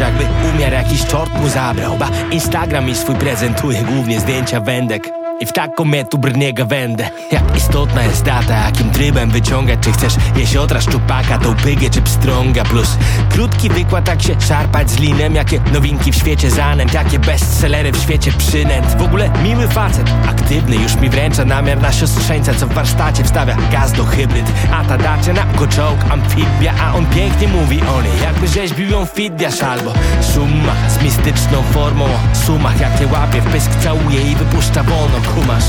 [0.00, 0.24] jakby
[0.54, 1.96] umiar jakiś czort mu zabrał.
[1.96, 7.56] Ba Instagram mi swój prezentuje głównie zdjęcia wędek i w taką metu brniega wędę Jak
[7.56, 12.64] istotna jest data, jakim trybem wyciągać Czy chcesz jesiotra, szczupaka, tą pygę czy pstrąga?
[12.64, 12.96] Plus
[13.30, 15.34] krótki wykład, tak się szarpać z linem.
[15.34, 18.86] Jakie nowinki w świecie zanęt, jakie bestsellery w świecie przynęt.
[18.98, 23.56] W ogóle miły facet, aktywny Już mi wręcza namiar na siostrzeńca Co w warsztacie wstawia
[23.72, 28.20] gaz do hybryd A ta dacia na koczołg, amfibia A on pięknie mówi o niej.
[28.22, 32.80] Jakby rzeźbił ją fiddiasz albo Summa z mistyczną formą O sumach.
[32.80, 35.64] Jakie łapie, w pysk całuje i wypuszcza wolno Kumasz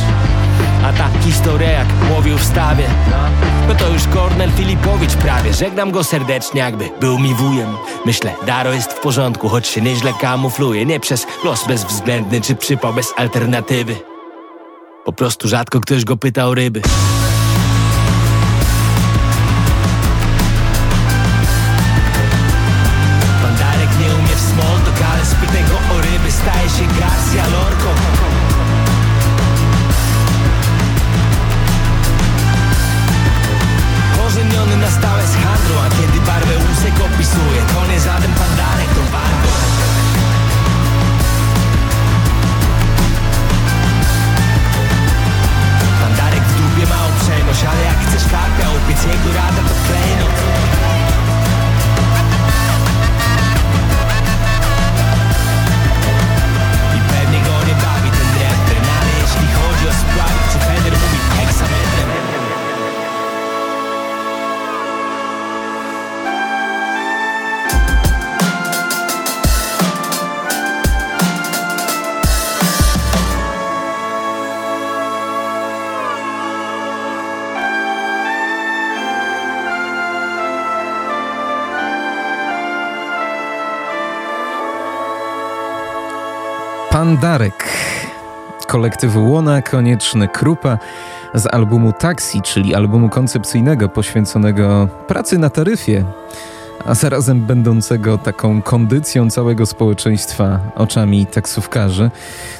[0.84, 2.84] a ta historia jak łowił w stawie.
[3.68, 5.54] No to już Kornel Filipowicz prawie.
[5.54, 7.78] Żegnam go serdecznie jakby był mi wujem.
[8.06, 10.86] Myślę, Daro jest w porządku Choć się nieźle kamufluje.
[10.86, 13.96] Nie przez los bezwzględny czy przypał bez alternatywy.
[15.06, 16.82] Po prostu rzadko ktoś go pyta o ryby
[88.80, 90.78] Kolektywu Łona, Konieczny Krupa
[91.34, 96.06] z albumu Taxi, czyli albumu koncepcyjnego poświęconego pracy na taryfie,
[96.86, 102.12] a zarazem będącego taką kondycją całego społeczeństwa oczami taksówkarzy.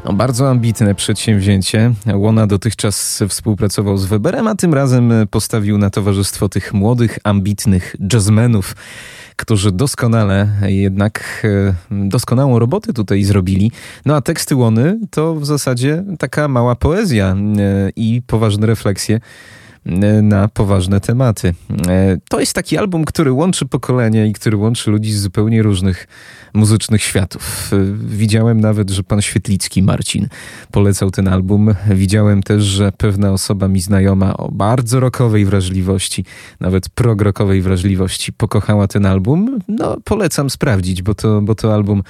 [0.06, 1.92] No, bardzo ambitne przedsięwzięcie.
[2.14, 8.76] Łona dotychczas współpracował z Weberem, a tym razem postawił na towarzystwo tych młodych, ambitnych jazzmenów
[9.40, 11.44] którzy doskonale jednak
[11.92, 13.72] e, doskonałą robotę tutaj zrobili.
[14.06, 17.36] No a teksty Łony to w zasadzie taka mała poezja e,
[17.96, 19.20] i poważne refleksje
[20.22, 21.54] na poważne tematy.
[22.30, 26.08] To jest taki album, który łączy pokolenia i który łączy ludzi z zupełnie różnych
[26.54, 27.72] muzycznych światów.
[27.96, 30.28] Widziałem nawet, że pan Świetlicki Marcin
[30.72, 31.76] polecał ten album.
[31.90, 36.26] Widziałem też, że pewna osoba mi znajoma o bardzo rokowej wrażliwości,
[36.60, 39.60] nawet progrokowej wrażliwości, pokochała ten album.
[39.68, 42.04] No, polecam sprawdzić, bo to, bo to album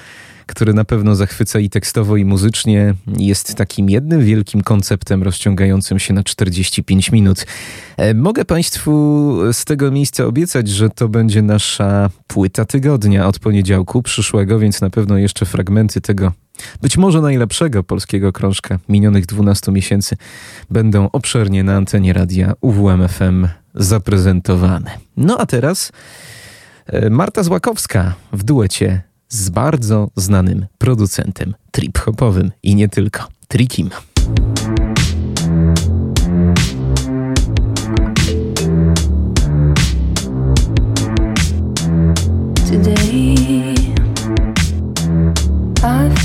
[0.50, 2.94] który na pewno zachwyca i tekstowo, i muzycznie.
[3.18, 7.46] Jest takim jednym wielkim konceptem rozciągającym się na 45 minut.
[7.98, 8.92] E, mogę Państwu
[9.54, 14.90] z tego miejsca obiecać, że to będzie nasza płyta tygodnia od poniedziałku przyszłego, więc na
[14.90, 16.32] pewno jeszcze fragmenty tego
[16.82, 20.18] być może najlepszego polskiego krążka minionych 12 miesięcy
[20.70, 24.92] będą obszernie na antenie radia UWMFM zaprezentowane.
[25.18, 25.92] No a teraz
[26.86, 33.90] e, Marta Złakowska w duecie z bardzo znanym producentem trip-hopowym i nie tylko, Trikim.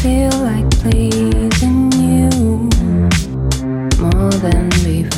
[0.04, 2.68] Feel like pleasing you
[3.98, 5.13] more than before.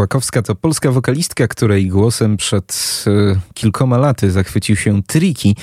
[0.00, 5.56] Marta Złakowska to polska wokalistka, której głosem przed e, kilkoma laty zachwycił się Triki,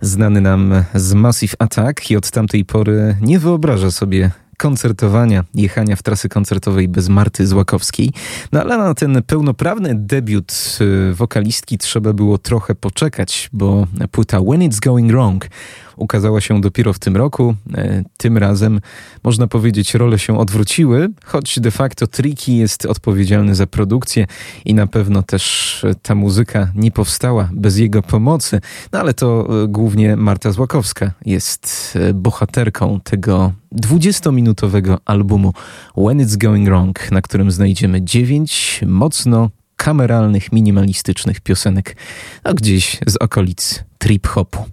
[0.00, 6.02] znany nam z Massive Attack i od tamtej pory nie wyobraża sobie koncertowania, jechania w
[6.02, 8.12] trasy koncertowej bez Marty Złakowskiej.
[8.52, 14.60] No ale na ten pełnoprawny debiut y, wokalistki trzeba było trochę poczekać, bo płyta When
[14.60, 15.48] It's Going Wrong
[15.96, 17.54] ukazała się dopiero w tym roku.
[17.74, 18.80] E, Tym razem
[19.24, 24.26] można powiedzieć role się odwróciły, choć de facto Triki jest odpowiedzialny za produkcję
[24.64, 28.60] i na pewno też ta muzyka nie powstała bez jego pomocy.
[28.92, 33.52] No ale to e, głównie Marta Złakowska jest e, bohaterką tego
[33.82, 35.52] 20-minutowego albumu
[35.96, 41.96] When It's Going Wrong, na którym znajdziemy dziewięć mocno kameralnych, minimalistycznych piosenek,
[42.44, 44.64] a gdzieś z okolic trip-hopu.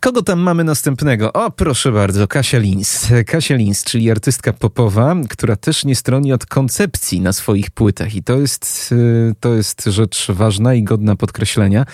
[0.00, 1.32] Kogo tam mamy następnego?
[1.32, 3.06] O, proszę bardzo, Kasia Lins.
[3.26, 8.22] Kasia Lins, czyli artystka popowa, która też nie stroni od koncepcji na swoich płytach i
[8.22, 11.86] to jest, y, to jest rzecz ważna i godna podkreślenia.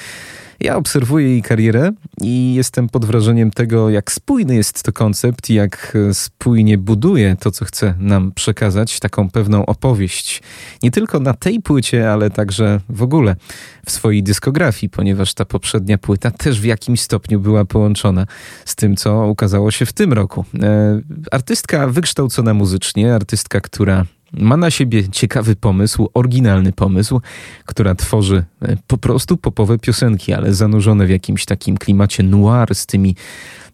[0.60, 5.54] Ja obserwuję jej karierę i jestem pod wrażeniem tego, jak spójny jest to koncept i
[5.54, 10.42] jak spójnie buduje to, co chce nam przekazać, taką pewną opowieść.
[10.82, 13.36] Nie tylko na tej płycie, ale także w ogóle
[13.86, 18.26] w swojej dyskografii, ponieważ ta poprzednia płyta też w jakimś stopniu była połączona
[18.64, 20.44] z tym, co ukazało się w tym roku.
[20.62, 21.00] E,
[21.30, 24.04] artystka wykształcona muzycznie, artystka, która
[24.38, 27.20] ma na siebie ciekawy pomysł, oryginalny pomysł,
[27.64, 32.86] która tworzy e, po prostu popowe piosenki, ale zanurzone w jakimś takim klimacie noir z
[32.86, 33.16] tymi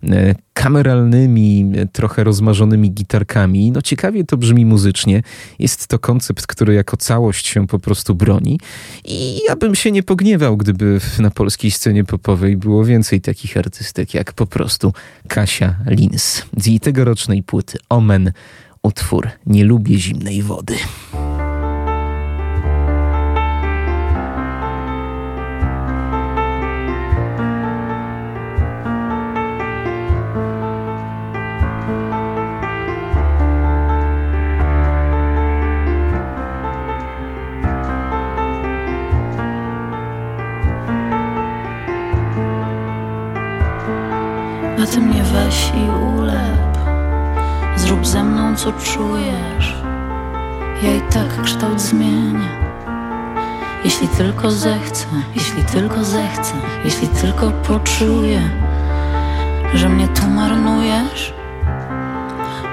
[0.02, 3.72] e, kameralnymi, e, trochę rozmarzonymi gitarkami.
[3.72, 5.22] No ciekawie to brzmi muzycznie.
[5.58, 8.60] Jest to koncept, który jako całość się po prostu broni.
[9.04, 14.14] I ja bym się nie pogniewał, gdyby na polskiej scenie popowej było więcej takich artystek
[14.14, 14.92] jak po prostu
[15.28, 16.42] Kasia Lins.
[16.56, 18.32] Z jej tegorocznej płyty Omen
[18.82, 20.76] utwór Nie lubię zimnej wody.
[44.82, 46.78] A ty mnie weź i ulep
[47.76, 49.74] Zrób ze mną co czujesz.
[50.82, 52.60] Ja i tak kształt zmienię.
[53.84, 56.54] Jeśli tylko zechcę, jeśli tylko zechcę
[56.84, 58.40] Jeśli tylko poczuję
[59.74, 61.34] Że mnie tu marnujesz.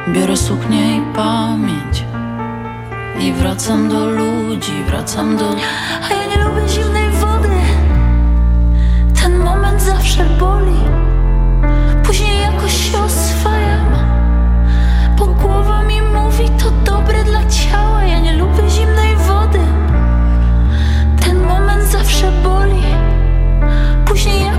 [0.08, 2.06] Biorę suknię i pamięć
[3.20, 5.46] I wracam do ludzi, wracam do...
[6.10, 7.50] A ja nie lubię zimnej wody.
[9.22, 10.80] Ten moment zawsze boli.
[12.04, 14.07] Później jakoś się oswajam
[16.98, 19.60] dobre dla ciała Ja nie lubię zimnej wody.
[21.22, 22.84] Ten moment zawsze boli.
[24.06, 24.57] Później jakoś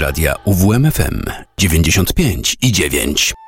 [0.00, 1.22] radia UWMFM
[1.56, 3.39] 95 i 9.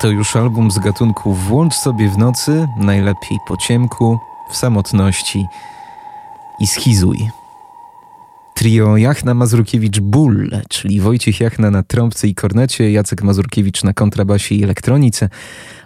[0.00, 4.18] to już album z gatunku Włącz sobie w nocy, najlepiej po ciemku,
[4.50, 5.46] w samotności
[6.60, 7.18] i schizuj.
[8.54, 14.64] Trio Jachna Mazurkiewicz-Bull, czyli Wojciech Jachna na trąbce i kornecie, Jacek Mazurkiewicz na kontrabasie i
[14.64, 15.28] elektronice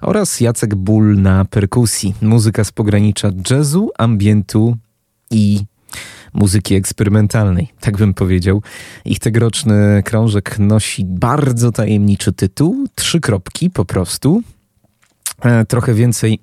[0.01, 2.15] oraz Jacek Bull na perkusji.
[2.23, 4.77] Muzyka z pogranicza jazzu, ambientu
[5.31, 5.65] i
[6.35, 8.62] muzyki eksperymentalnej, tak bym powiedział.
[9.05, 14.43] Ich tegoroczny krążek nosi bardzo tajemniczy tytuł, trzy kropki po prostu.
[15.43, 16.39] E, trochę więcej,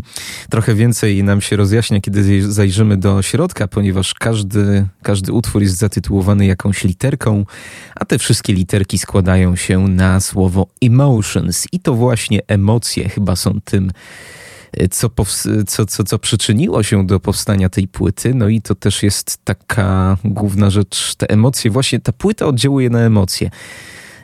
[0.50, 6.46] trochę więcej nam się rozjaśnia, kiedy zajrzymy do środka, ponieważ każdy, każdy utwór jest zatytułowany
[6.46, 7.46] jakąś literką,
[7.94, 11.66] a te wszystkie literki składają się na słowo emotions.
[11.72, 13.90] I to właśnie emocje chyba są tym,
[14.90, 15.10] co,
[15.66, 18.34] co, co, co przyczyniło się do powstania tej płyty.
[18.34, 21.70] No i to też jest taka główna rzecz, te emocje.
[21.70, 23.50] Właśnie ta płyta oddziałuje na emocje.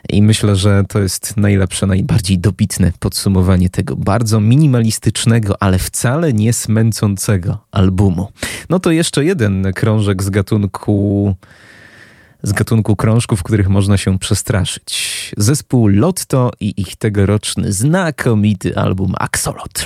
[0.09, 6.53] I myślę, że to jest najlepsze, najbardziej dobitne podsumowanie tego bardzo minimalistycznego, ale wcale nie
[6.53, 8.31] smęcącego albumu.
[8.69, 11.35] No to jeszcze jeden krążek z gatunku
[12.43, 15.31] z gatunku krążków, których można się przestraszyć.
[15.37, 19.85] Zespół Lotto i ich tegoroczny znakomity album Axolotl.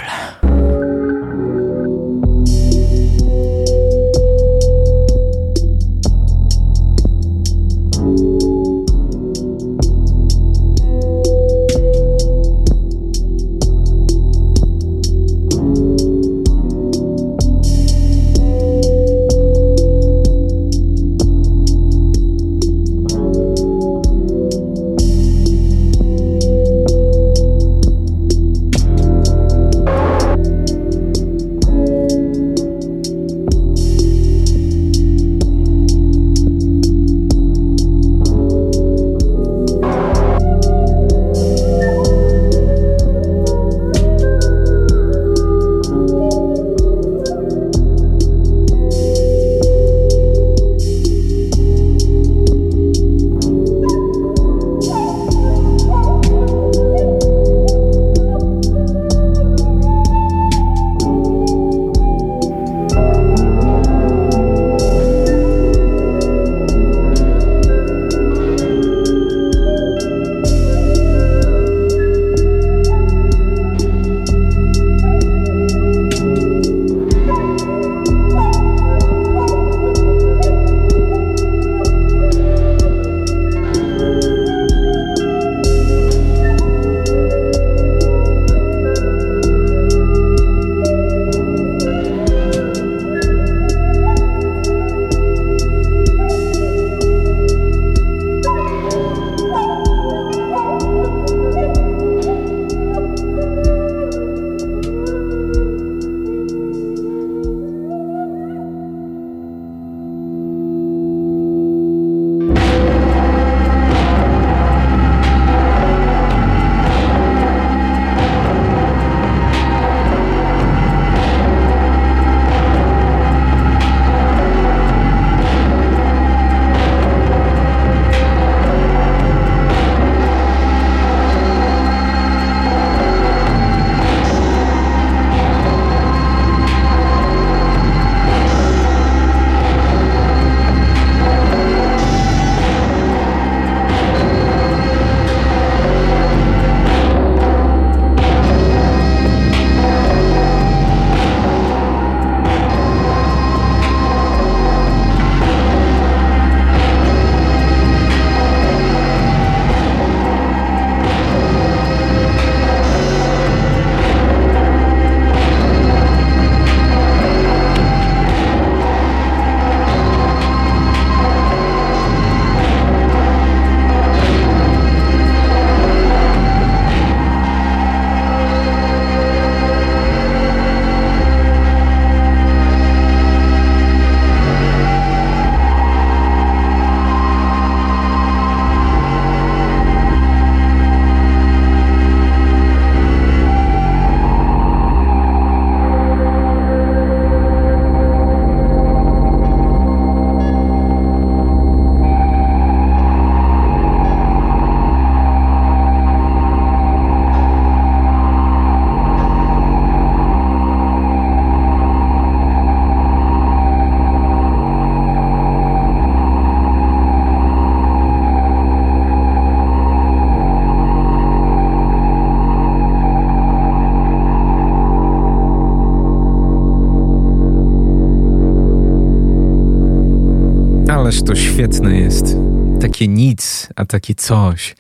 [231.89, 232.37] Jest.
[232.81, 234.75] Takie nic, a takie coś.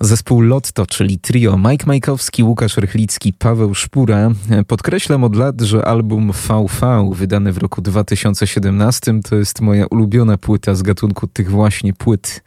[0.00, 4.30] Zespół Lotto, czyli trio Mike Majkowski, Łukasz Rychlicki, Paweł Szpura.
[4.66, 10.74] Podkreślam od lat, że album VV, wydany w roku 2017, to jest moja ulubiona płyta
[10.74, 12.42] z gatunku tych właśnie płyt,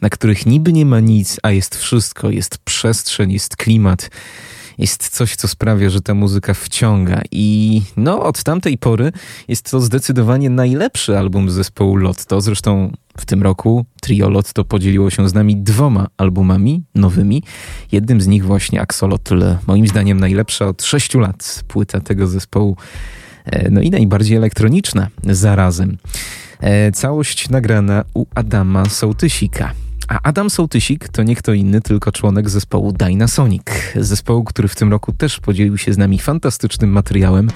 [0.00, 2.30] na których niby nie ma nic, a jest wszystko.
[2.30, 4.10] Jest przestrzeń, jest klimat
[4.78, 7.22] jest coś, co sprawia, że ta muzyka wciąga.
[7.30, 9.12] I no, od tamtej pory
[9.48, 12.40] jest to zdecydowanie najlepszy album zespołu Lotto.
[12.40, 17.42] Zresztą w tym roku trio Lotto podzieliło się z nami dwoma albumami nowymi.
[17.92, 22.76] Jednym z nich właśnie Axolotl, moim zdaniem najlepsza od sześciu lat płyta tego zespołu.
[23.44, 25.98] E, no i najbardziej elektroniczna zarazem.
[26.60, 29.72] E, całość nagrana u Adama Sołtysika.
[30.08, 33.62] A Adam Sołtysik to nie kto inny, tylko członek zespołu Dynasonic.
[33.96, 37.50] Zespołu, który w tym roku też podzielił się z nami fantastycznym materiałem.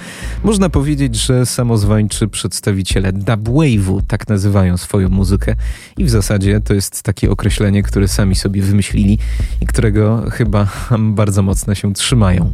[0.45, 5.55] Można powiedzieć, że samozwańczy przedstawiciele dubwave'u tak nazywają swoją muzykę
[5.97, 9.19] i w zasadzie to jest takie określenie, które sami sobie wymyślili
[9.61, 10.69] i którego chyba
[11.21, 12.53] bardzo mocno się trzymają.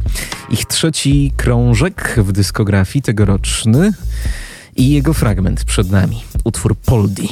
[0.49, 3.91] Ich trzeci krążek w dyskografii tegoroczny
[4.75, 6.23] i jego fragment przed nami.
[6.43, 7.29] Utwór Poldi.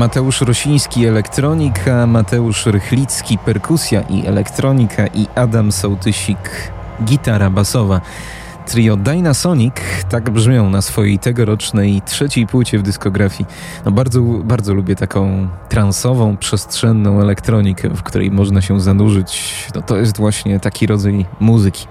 [0.00, 6.72] Mateusz Rosiński elektronika, Mateusz Rychlicki perkusja i elektronika i Adam Sołtysik
[7.04, 8.00] gitara basowa.
[8.66, 9.74] Trio Dynasonic
[10.10, 13.48] tak brzmią na swojej tegorocznej trzeciej płycie w dyskografii.
[13.84, 19.66] No bardzo, bardzo lubię taką transową, przestrzenną elektronikę, w której można się zanurzyć.
[19.74, 21.86] No to jest właśnie taki rodzaj muzyki.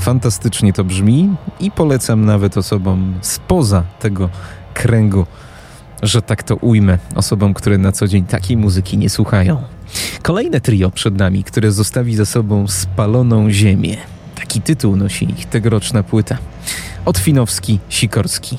[0.00, 4.28] Fantastycznie to brzmi i polecam nawet osobom spoza tego
[4.74, 5.26] kręgu,
[6.02, 9.62] że tak to ujmę, osobom, które na co dzień takiej muzyki nie słuchają.
[10.22, 13.96] Kolejne trio przed nami, które zostawi za sobą spaloną ziemię.
[14.34, 16.38] Taki tytuł nosi ich tegoroczna płyta.
[17.04, 18.58] Otwinowski, Sikorski,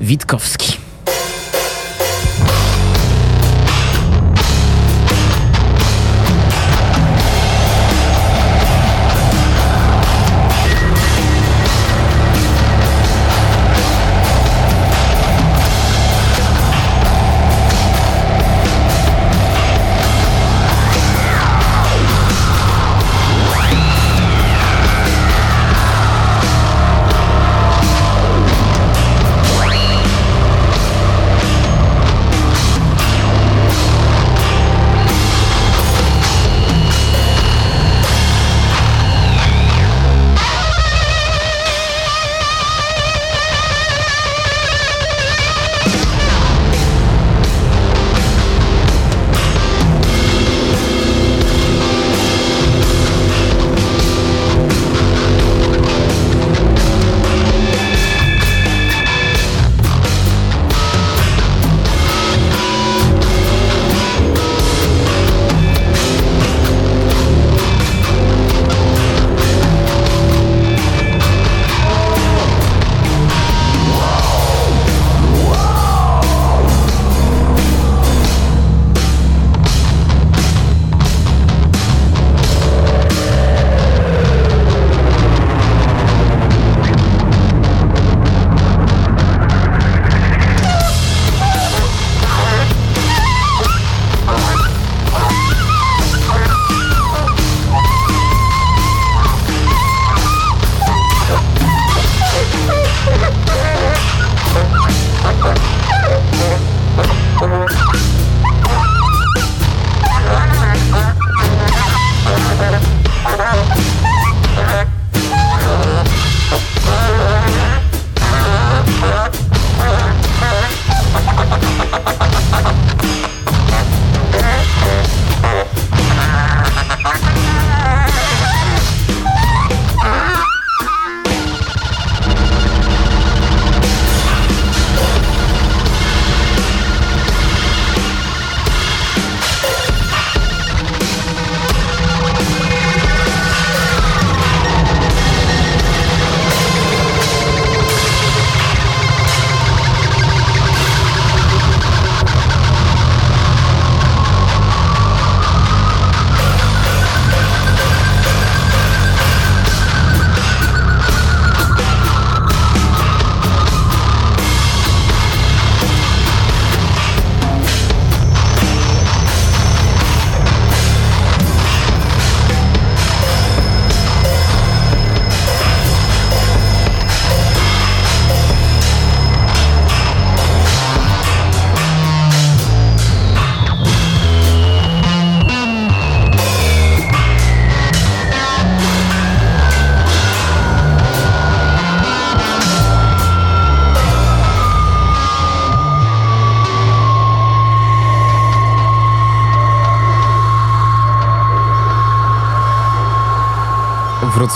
[0.00, 0.87] Witkowski.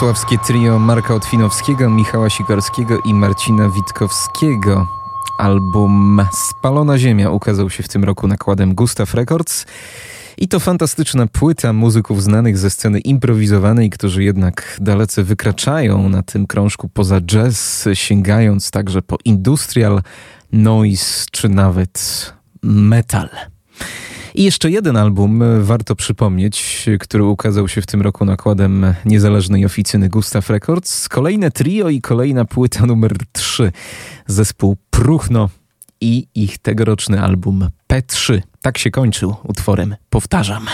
[0.02, 4.86] Wrocławskie trio Marka Otwinowskiego, Michała Sikorskiego i Marcina Witkowskiego.
[5.38, 9.66] Album Spalona Ziemia ukazał się w tym roku nakładem Gustav Records.
[10.38, 16.46] I to fantastyczna płyta muzyków znanych ze sceny improwizowanej, którzy jednak dalece wykraczają na tym
[16.46, 20.02] krążku poza jazz, sięgając także po industrial,
[20.52, 23.28] noise czy nawet metal.
[24.34, 29.64] I jeszcze jeden album e, warto przypomnieć, który ukazał się w tym roku nakładem niezależnej
[29.64, 31.08] oficyny Gustav Records.
[31.08, 33.72] Kolejne trio i kolejna płyta numer 3.
[34.26, 35.48] Zespół Pruchno
[36.00, 38.40] i ich tegoroczny album P3.
[38.62, 40.66] Tak się kończył utworem Powtarzam.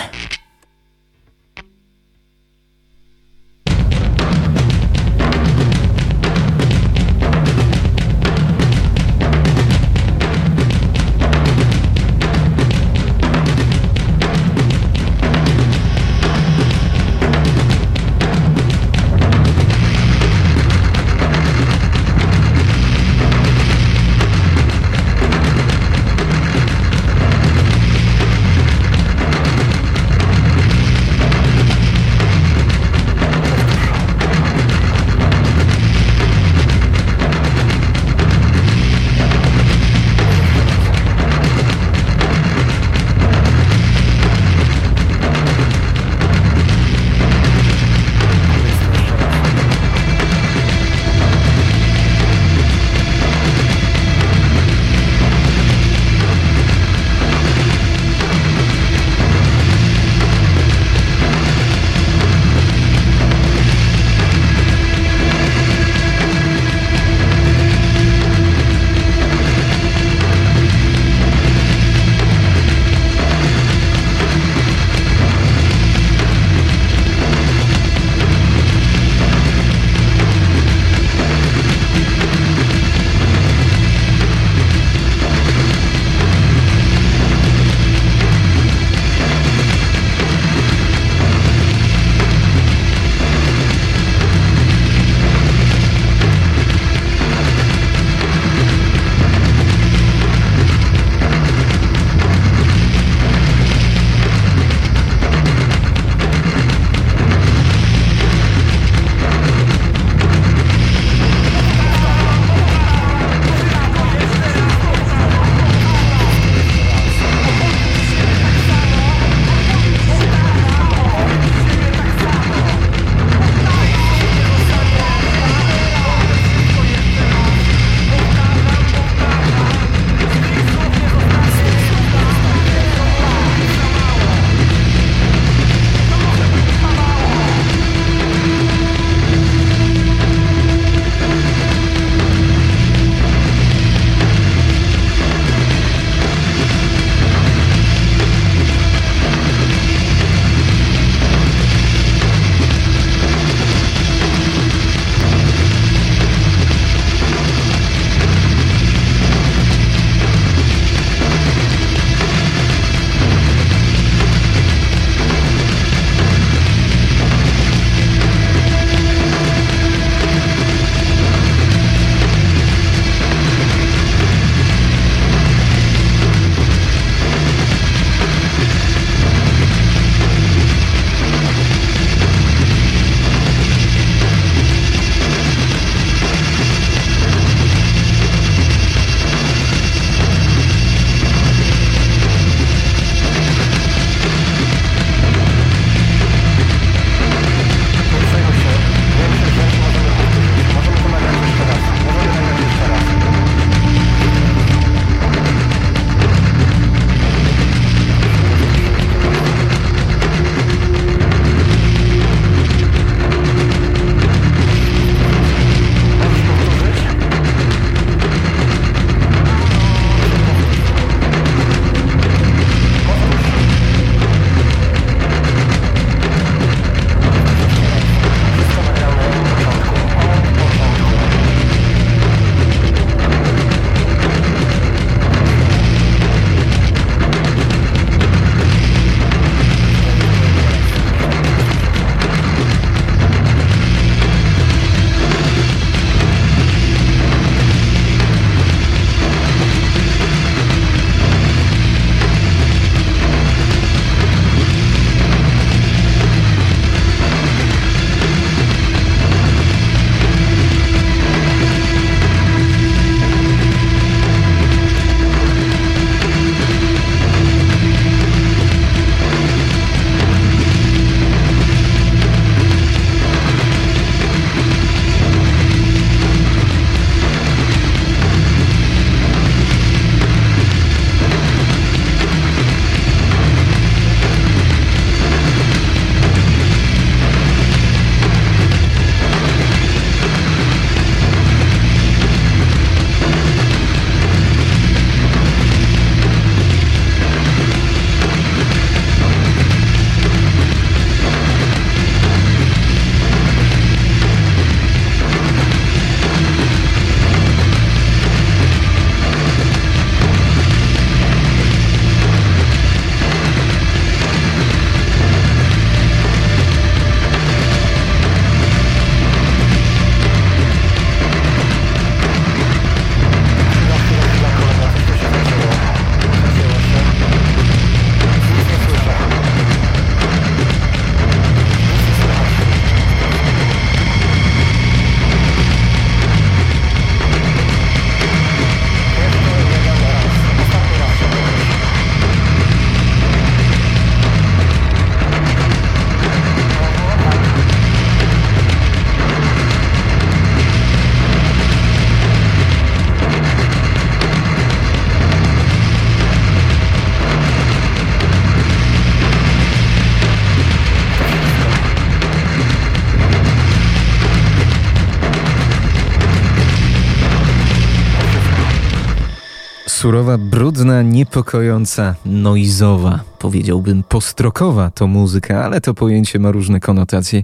[370.09, 377.43] Surowa, brudna, niepokojąca, noizowa, powiedziałbym postrokowa to muzyka, ale to pojęcie ma różne konotacje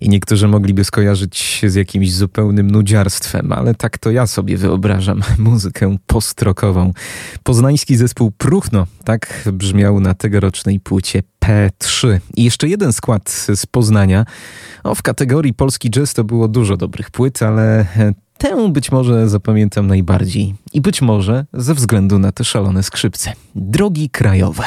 [0.00, 5.20] i niektórzy mogliby skojarzyć się z jakimś zupełnym nudziarstwem, ale tak to ja sobie wyobrażam
[5.38, 6.92] muzykę postrokową.
[7.42, 12.18] Poznański zespół Pruchno, tak brzmiał na tegorocznej płycie P3.
[12.36, 14.24] I jeszcze jeden skład z Poznania.
[14.84, 17.86] O, w kategorii polski jazz to było dużo dobrych płyt, ale
[18.38, 23.32] Tę być może zapamiętam najbardziej i być może ze względu na te szalone skrzypce.
[23.54, 24.64] Drogi krajowe.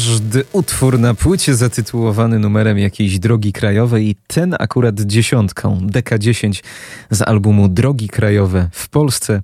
[0.00, 6.62] Każdy utwór na płycie zatytułowany numerem jakiejś drogi krajowej i ten akurat dziesiątką, DK10
[7.10, 9.42] z albumu Drogi Krajowe w Polsce,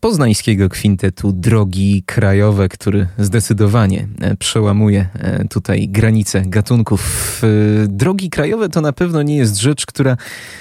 [0.00, 7.42] poznańskiego kwintetu Drogi Krajowe, który zdecydowanie e, przełamuje e, tutaj granice gatunków.
[7.84, 10.16] E, drogi Krajowe to na pewno nie jest rzecz, która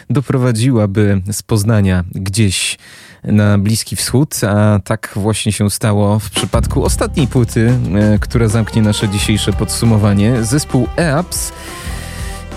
[0.09, 2.77] doprowadziłaby z Poznania gdzieś
[3.23, 7.73] na Bliski Wschód, a tak właśnie się stało w przypadku ostatniej płyty,
[8.21, 10.43] która zamknie nasze dzisiejsze podsumowanie.
[10.43, 11.51] Zespół EAPS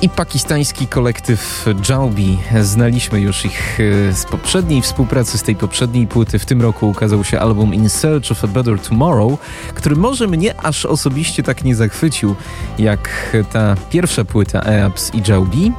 [0.02, 2.38] i pakistański kolektyw Jaubi.
[2.62, 6.38] Znaliśmy już ich e, z poprzedniej współpracy, z tej poprzedniej płyty.
[6.38, 9.38] W tym roku ukazał się album In Search of a Better Tomorrow,
[9.74, 12.34] który może mnie aż osobiście tak nie zachwycił,
[12.78, 15.72] jak ta pierwsza płyta EAPS i Jaubi.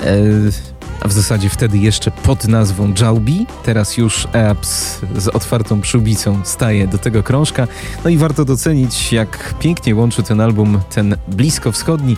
[0.00, 3.46] E a w zasadzie wtedy jeszcze pod nazwą Jalbi.
[3.64, 7.68] Teraz już EAPS z otwartą przyłbicą staje do tego krążka.
[8.04, 12.16] No i warto docenić, jak pięknie łączy ten album ten bliskowschodni,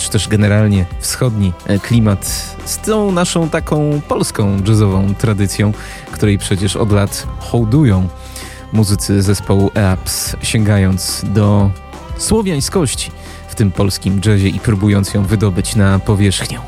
[0.00, 2.26] czy też generalnie wschodni e, klimat
[2.64, 5.72] z tą naszą taką polską jazzową tradycją,
[6.12, 8.08] której przecież od lat hołdują
[8.72, 11.70] muzycy zespołu EAPS, sięgając do
[12.18, 13.10] słowiańskości
[13.48, 16.58] w tym polskim jazzie i próbując ją wydobyć na powierzchnię.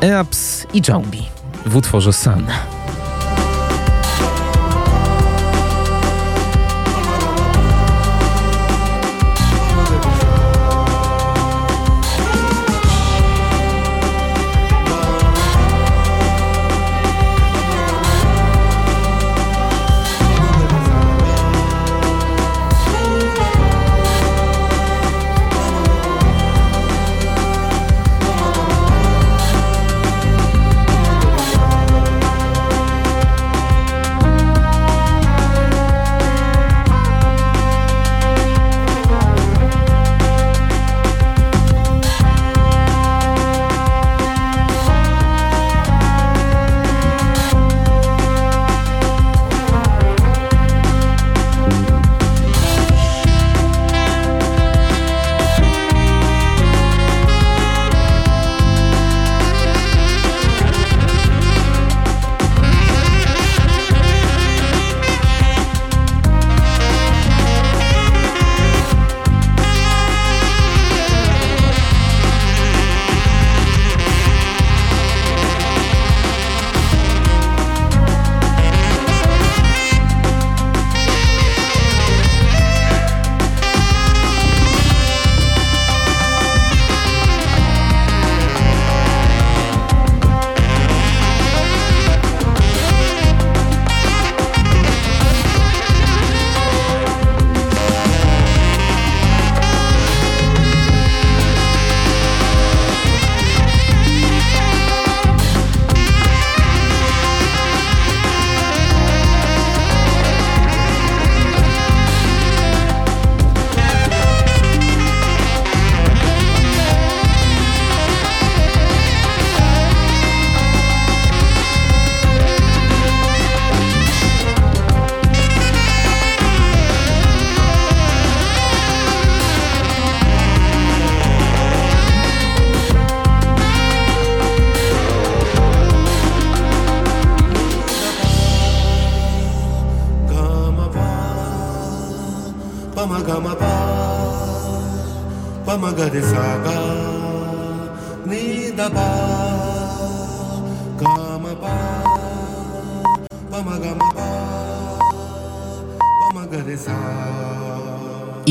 [0.00, 1.28] Eaps i Jambi
[1.66, 2.46] w utworze Sun.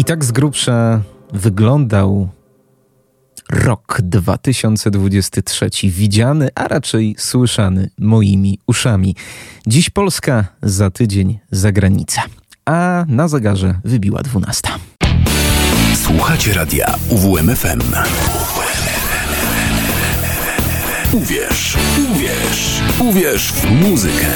[0.07, 1.01] Tak z grubsza
[1.33, 2.29] wyglądał
[3.49, 9.15] rok 2023, widziany, a raczej słyszany moimi uszami.
[9.67, 12.21] Dziś Polska, za tydzień zagranica.
[12.65, 14.69] A na zegarze wybiła 12.
[15.95, 17.81] Słuchacie radia UWMFM.
[21.13, 21.77] Uwierz,
[22.11, 24.27] uwierz, uwierz w muzykę.